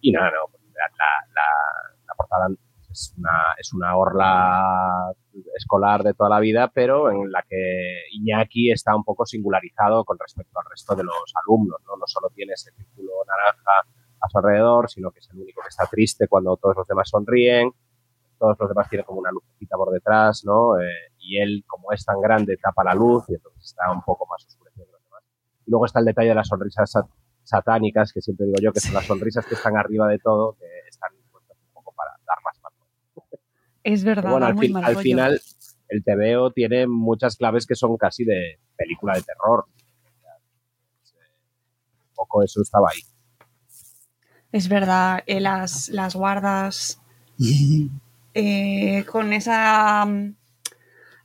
[0.00, 0.86] Y nada, no, no, la,
[1.34, 1.42] la,
[2.06, 2.48] la portada
[2.90, 5.12] es una es una orla
[5.56, 10.18] escolar de toda la vida, pero en la que Iñaki está un poco singularizado con
[10.18, 11.96] respecto al resto de los alumnos, ¿no?
[11.96, 13.88] No solo tiene ese círculo naranja
[14.26, 17.08] a su alrededor, sino que es el único que está triste cuando todos los demás
[17.08, 17.70] sonríen,
[18.38, 20.78] todos los demás tienen como una lucecita por detrás, ¿no?
[20.78, 20.84] Eh,
[21.18, 24.44] y él, como es tan grande, tapa la luz y entonces está un poco más
[24.46, 25.22] oscurecido que los demás.
[25.66, 26.92] Y luego está el detalle de las sonrisas
[27.42, 30.66] satánicas, que siempre digo yo que son las sonrisas que están arriba de todo, que
[30.88, 32.86] están puestas un poco para dar más valor.
[33.84, 35.40] Es verdad, bueno, al, muy fin- mal al final
[35.88, 39.64] el TVO tiene muchas claves que son casi de película de terror.
[42.08, 43.00] Un poco eso estaba ahí.
[44.56, 46.98] Es verdad, eh, las, las guardas
[48.34, 50.08] eh, con esa...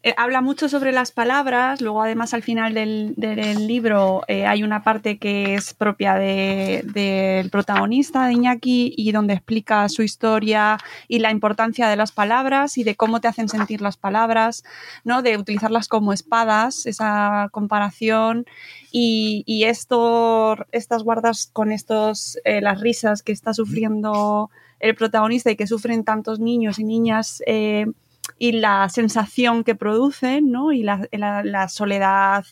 [0.03, 4.63] eh, habla mucho sobre las palabras, luego además al final del, del libro eh, hay
[4.63, 10.77] una parte que es propia de- del protagonista, de Iñaki, y donde explica su historia
[11.07, 14.63] y la importancia de las palabras y de cómo te hacen sentir las palabras,
[15.03, 15.21] ¿no?
[15.21, 18.45] de utilizarlas como espadas, esa comparación
[18.91, 24.49] y, y esto, estas guardas con estos, eh, las risas que está sufriendo
[24.79, 27.43] el protagonista y que sufren tantos niños y niñas
[28.41, 30.71] y la sensación que producen, ¿no?
[30.71, 32.43] Y la, la- soledad,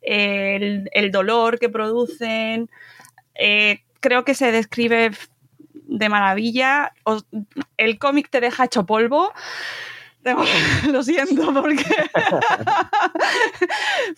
[0.00, 2.70] el, dolor que producen.
[3.34, 5.10] Eh, creo que se describe
[5.74, 6.94] de maravilla.
[7.76, 9.34] El cómic te deja hecho polvo.
[10.90, 11.84] Lo siento, porque,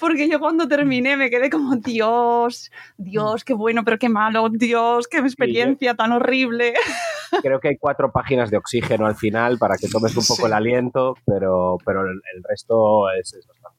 [0.00, 5.08] porque yo cuando terminé me quedé como, Dios, Dios, qué bueno, pero qué malo, Dios,
[5.08, 6.74] qué experiencia tan horrible.
[7.42, 10.46] Creo que hay cuatro páginas de oxígeno al final para que tomes un poco Sí.
[10.46, 13.76] el aliento, pero, pero el, el resto es, es bastante.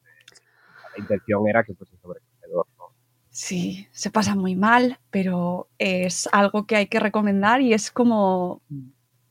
[0.95, 2.67] La intención era que fuese sobrecogedor.
[2.77, 2.85] ¿no?
[3.29, 8.61] Sí, se pasa muy mal, pero es algo que hay que recomendar y es como,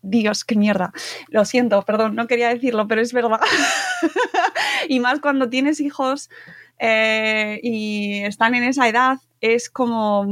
[0.08, 0.92] Dios, qué mierda.
[1.28, 3.40] Lo siento, perdón, no quería decirlo, pero es verdad.
[4.88, 6.30] y más cuando tienes hijos
[6.78, 10.24] eh, y están en esa edad, es como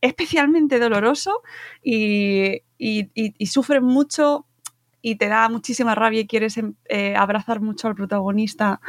[0.00, 1.42] especialmente doloroso
[1.82, 4.46] y- y sufren mucho
[5.02, 8.80] y te da muchísima rabia y quieres em, eh, abrazar mucho al protagonista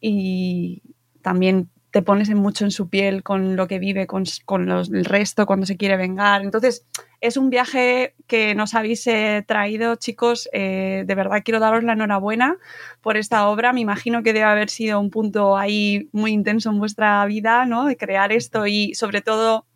[0.00, 0.82] y
[1.22, 4.90] también te pones en mucho en su piel con lo que vive, con, con los-
[4.92, 6.42] el resto, cuando se quiere vengar.
[6.42, 6.86] Entonces,
[7.22, 10.48] es un viaje que nos habéis eh, traído, chicos.
[10.52, 12.56] Eh, de verdad quiero daros la enhorabuena
[13.00, 13.72] por esta obra.
[13.72, 17.86] Me imagino que debe haber sido un punto ahí muy intenso en vuestra vida, ¿no?
[17.86, 19.66] De crear esto y sobre todo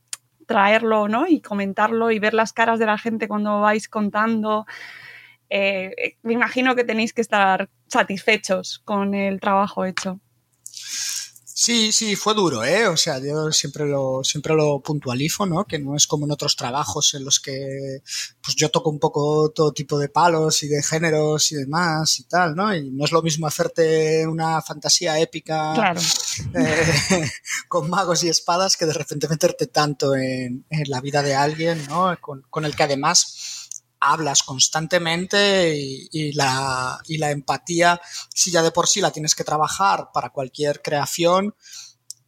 [0.47, 1.27] traerlo, ¿no?
[1.29, 4.67] Y comentarlo y ver las caras de la gente cuando vais contando.
[5.49, 10.21] Eh, me imagino que tenéis que estar satisfechos con el trabajo hecho.
[11.63, 12.89] Sí, sí, fue duro, ¿eh?
[12.89, 15.67] O sea, yo siempre lo, siempre lo puntualizo, ¿no?
[15.67, 18.01] Que no es como en otros trabajos en los que,
[18.43, 22.25] pues yo toco un poco todo tipo de palos y de géneros y demás y
[22.25, 22.75] tal, ¿no?
[22.75, 26.01] Y no es lo mismo hacerte una fantasía épica Claro.
[26.55, 27.31] eh,
[27.69, 31.87] con magos y espadas que de repente meterte tanto en, en la vida de alguien,
[31.89, 32.17] ¿no?
[32.23, 33.60] Con, con el que además
[34.01, 38.01] hablas constantemente y, la, y la empatía,
[38.35, 41.55] si ya de por sí la tienes que trabajar para cualquier creación,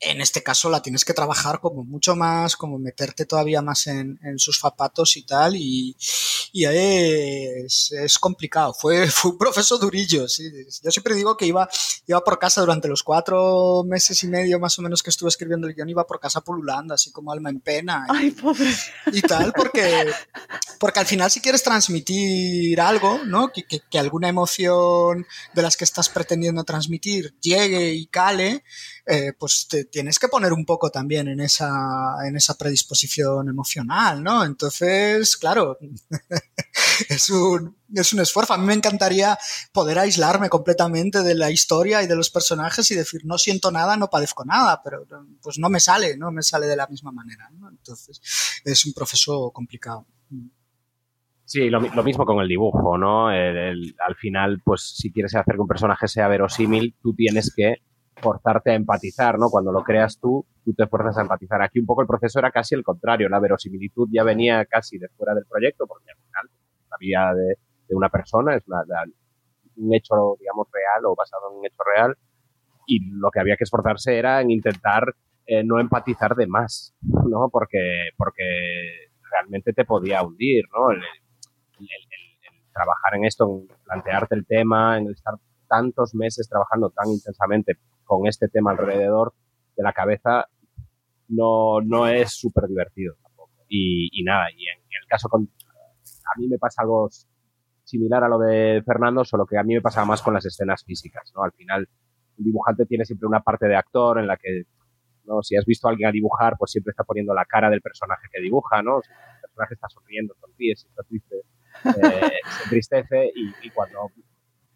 [0.05, 4.19] en este caso la tienes que trabajar como mucho más, como meterte todavía más en,
[4.23, 5.97] en sus zapatos y tal, y,
[6.53, 8.75] y es, es complicado.
[8.75, 10.51] Fue, fue un profesor durillo, sí.
[10.83, 11.69] Yo siempre digo que iba,
[12.07, 15.67] iba por casa durante los cuatro meses y medio más o menos que estuve escribiendo
[15.67, 18.07] el guion, iba por casa pululando, así como alma en pena.
[18.09, 18.71] y- Ay, pobre.
[19.13, 20.11] y tal, porque,
[20.79, 23.51] porque al final si quieres transmitir algo, ¿no?
[23.53, 28.65] Que, que- que alguna emoción de las que estás pretendiendo transmitir llegue y cale,
[29.07, 31.71] eh, pues te tienes que poner un poco también en esa,
[32.27, 34.45] en esa predisposición emocional, ¿no?
[34.45, 35.77] Entonces, claro,
[37.09, 38.55] es un, es un esfuerzo.
[38.55, 39.39] A mí me encantaría
[39.73, 43.97] poder aislarme completamente de la historia y de los personajes y decir, no siento nada,
[43.97, 45.07] no padezco nada, pero
[45.43, 47.69] pues no me sale, no me sale de la misma manera, ¿no?
[47.71, 48.21] Entonces,
[48.65, 50.07] es un proceso complicado.
[51.45, 53.29] Sí, lo, mi- lo mismo con el dibujo, ¿no?
[53.29, 57.77] Al final, pues si quieres hacer que un personaje sea verosímil, tú tienes que
[58.23, 59.51] forzarte a empatizar, ¿no?
[59.51, 61.61] Cuando lo creas tú, tú te fuerzas a empatizar.
[61.63, 65.09] Aquí un poco el proceso era casi el contrario, la verosimilitud ya venía casi de
[65.11, 66.51] fuera del proyecto, porque al final
[66.91, 67.57] la vida de,
[67.89, 69.05] de una persona es una- la-
[69.77, 72.17] un hecho, digamos, real o basado en un hecho real,
[72.87, 75.15] y lo que había que esforzarse era en intentar
[75.47, 77.49] eh, no empatizar de más, ¿no?
[77.51, 78.43] Porque, porque
[79.31, 80.91] realmente te podía hundir, ¿no?
[80.93, 81.03] El- el,
[81.81, 85.35] el- el trabajar en esto, en plantearte el tema, en estar
[85.69, 89.35] tantos meses trabajando tan intensamente con este tema alrededor
[89.77, 90.47] de la cabeza,
[91.29, 93.53] no, no es súper divertido tampoco.
[93.69, 95.43] Y, y nada, y en el caso con...
[95.45, 97.09] A mí me pasa algo
[97.85, 100.83] similar a lo de Fernando, solo que a mí me pasaba más con las escenas
[100.85, 101.43] físicas, ¿no?
[101.43, 101.89] Al final,
[102.39, 104.65] un dibujante tiene siempre una parte de actor en la que,
[105.25, 105.43] ¿no?
[105.43, 108.29] Si has visto a alguien a dibujar, pues siempre está poniendo la cara del personaje
[108.33, 109.01] que dibuja, ¿no?
[109.03, 114.11] Si el personaje está sonriendo, sonríe, si está triste, eh, se entristece y, cuando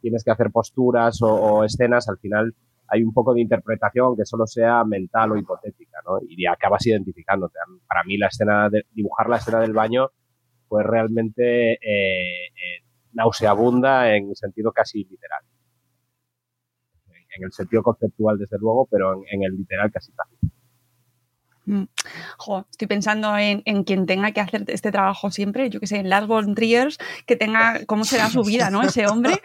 [0.01, 2.55] tienes que hacer posturas o escenas, al final
[2.89, 6.19] hay un poco de interpretación que solo sea mental o hipotética, ¿no?
[6.29, 7.59] Y acabas identificándote.
[7.87, 10.11] Para mí la escena de dibujar la escena del baño
[10.69, 15.43] fue realmente eh, eh, nauseabunda en sentido casi literal.
[17.37, 20.36] En el sentido conceptual, desde luego, pero en, en el literal casi tácito.
[21.67, 21.85] Mm.
[22.39, 25.97] Jo, estoy pensando en, en, quien tenga que hacer este trabajo siempre, yo que sé,
[25.97, 26.95] en Lars von Trier,
[27.27, 28.83] que tenga, ¿cómo será su vida, no?
[28.83, 29.43] Ese hombre.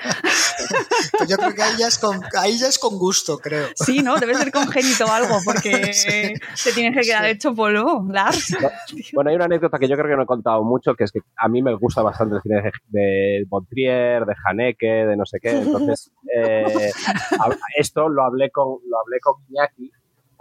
[1.17, 3.67] Pues yo creo que ahí ya, es con, ahí ya es con gusto, creo.
[3.75, 4.17] Sí, ¿no?
[4.17, 6.33] Debe ser congénito o algo, porque sí.
[6.53, 7.31] se tiene que quedar sí.
[7.31, 8.55] hecho polvo, Lars.
[9.13, 11.19] Bueno, hay una anécdota que yo creo que no he contado mucho, que es que
[11.37, 15.25] a mí me gusta bastante el cine de, de von Trier, de Haneke, de no
[15.25, 16.91] sé qué, entonces eh,
[17.77, 19.91] esto lo hablé con, lo hablé con Iñaki,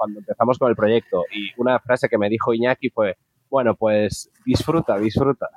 [0.01, 3.19] cuando empezamos con el proyecto y una frase que me dijo Iñaki fue,
[3.51, 5.51] bueno, pues disfruta, disfruta,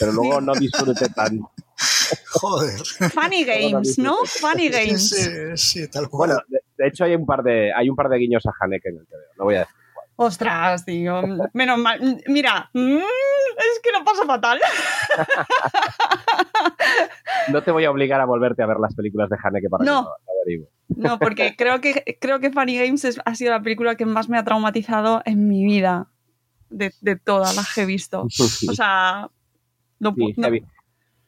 [0.00, 1.50] pero luego no disfrute tanto.
[2.40, 2.80] Joder.
[3.10, 4.16] Funny games, ¿no?
[4.24, 5.10] Funny games.
[5.10, 6.28] Sí, sí, tal cual.
[6.28, 8.88] Bueno, de, de, hecho hay un par de hay un par de guiños a Haneke
[8.88, 10.06] en el TVO, no voy a decir cuál.
[10.16, 11.20] Ostras, tío,
[11.52, 12.22] menos mal.
[12.28, 14.58] Mira, mmm, es que lo paso fatal.
[17.52, 20.02] no te voy a obligar a volverte a ver las películas de Haneke para no.
[20.02, 20.75] que lo averigües.
[20.88, 24.28] No, porque creo que, creo que Funny Games es, ha sido la película que más
[24.28, 26.08] me ha traumatizado en mi vida.
[26.68, 28.22] De, de todas las que he visto.
[28.22, 28.28] O
[28.74, 29.30] sea,
[30.00, 30.48] no, sí, no.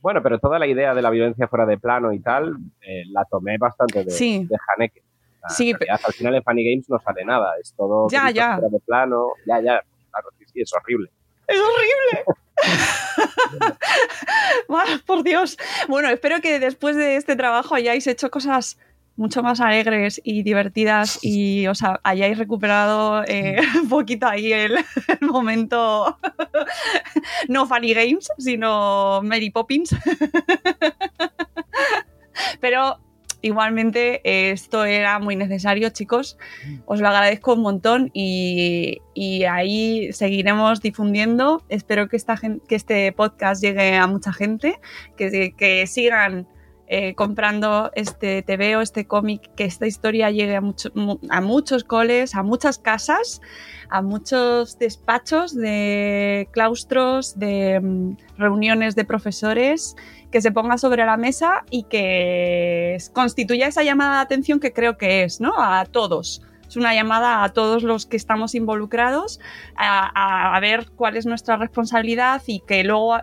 [0.00, 3.24] Bueno, pero toda la idea de la violencia fuera de plano y tal, eh, la
[3.24, 4.46] tomé bastante de, sí.
[4.48, 5.02] de Haneke.
[5.48, 8.54] Sí, realidad, al final en Funny Games no sale nada, es todo ya, ya.
[8.54, 9.28] fuera de plano.
[9.46, 11.10] Ya, ya, claro, sí, sí, es horrible.
[11.46, 12.24] Es horrible.
[15.06, 15.56] Por Dios.
[15.88, 18.78] Bueno, espero que después de este trabajo hayáis hecho cosas
[19.18, 25.28] mucho más alegres y divertidas y os hayáis recuperado eh, un poquito ahí el, el
[25.28, 26.16] momento
[27.48, 29.94] no Funny Games, sino Mary Poppins.
[32.60, 33.00] Pero
[33.42, 36.38] igualmente eh, esto era muy necesario, chicos.
[36.86, 41.64] Os lo agradezco un montón y, y ahí seguiremos difundiendo.
[41.68, 44.78] Espero que, esta, que este podcast llegue a mucha gente,
[45.16, 46.46] que, que sigan
[46.90, 50.90] eh, comprando este TVO, este cómic, que esta historia llegue a, mucho,
[51.28, 53.42] a muchos coles, a muchas casas,
[53.90, 59.96] a muchos despachos de claustros, de um, reuniones de profesores,
[60.30, 64.96] que se ponga sobre la mesa y que constituya esa llamada de atención que creo
[64.96, 65.52] que es, ¿no?
[65.58, 66.42] A todos.
[66.66, 69.40] Es una llamada a todos los que estamos involucrados
[69.76, 73.18] a, ver cuál es nuestra responsabilidad y que luego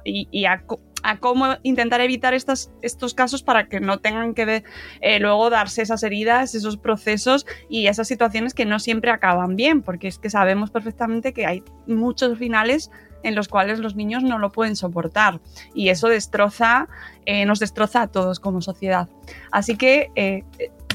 [1.06, 4.64] a cómo intentar evitar estas, estos casos para que no tengan que
[5.02, 9.84] eh, luego darse esas heridas, esos procesos y esas situaciones que no siempre acaban bien,
[9.84, 12.90] porque es que sabemos perfectamente que hay muchos finales
[13.22, 15.40] en los cuales los niños no lo pueden soportar
[15.76, 16.88] y eso destroza,
[17.28, 19.08] eh, nos destroza a todos como sociedad.
[19.52, 20.44] Así que eh,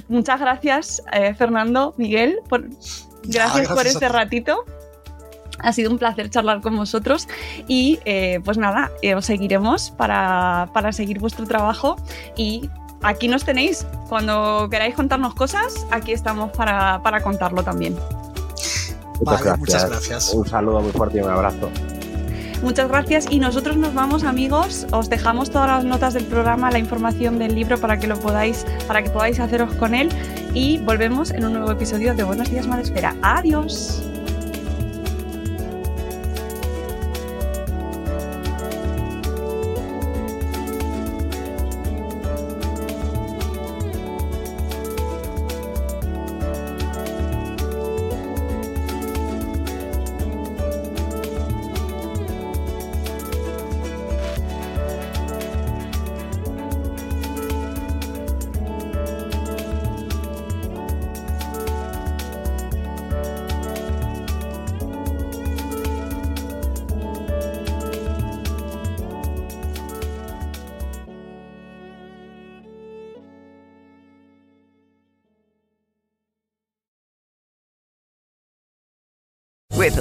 [0.09, 1.03] muchas gracias,
[1.37, 3.07] Fernando, Miguel, por, gracias,
[3.39, 4.65] ah, gracias por este ratito.
[5.63, 7.29] Ha sido un placer charlar con vosotros
[7.69, 11.97] y eh, pues nada, eh, os seguiremos para, para seguir vuestro trabajo
[12.37, 12.69] y
[13.03, 13.87] aquí nos tenéis.
[14.09, 17.95] Cuando queráis contarnos cosas, aquí estamos para, para contarlo también.
[19.21, 19.59] Muchas, vale, gracias.
[19.59, 20.35] muchas gracias.
[20.35, 21.71] Un saludo muy fuerte y un abrazo.
[22.63, 26.79] Muchas gracias y nosotros nos vamos amigos, os dejamos todas las notas del programa, la
[26.79, 30.11] información del libro para que lo podáis, para que podáis haceros con él
[30.53, 33.17] y volvemos en un nuevo episodio de Buenos días Madre Espera.
[33.23, 34.10] Adiós.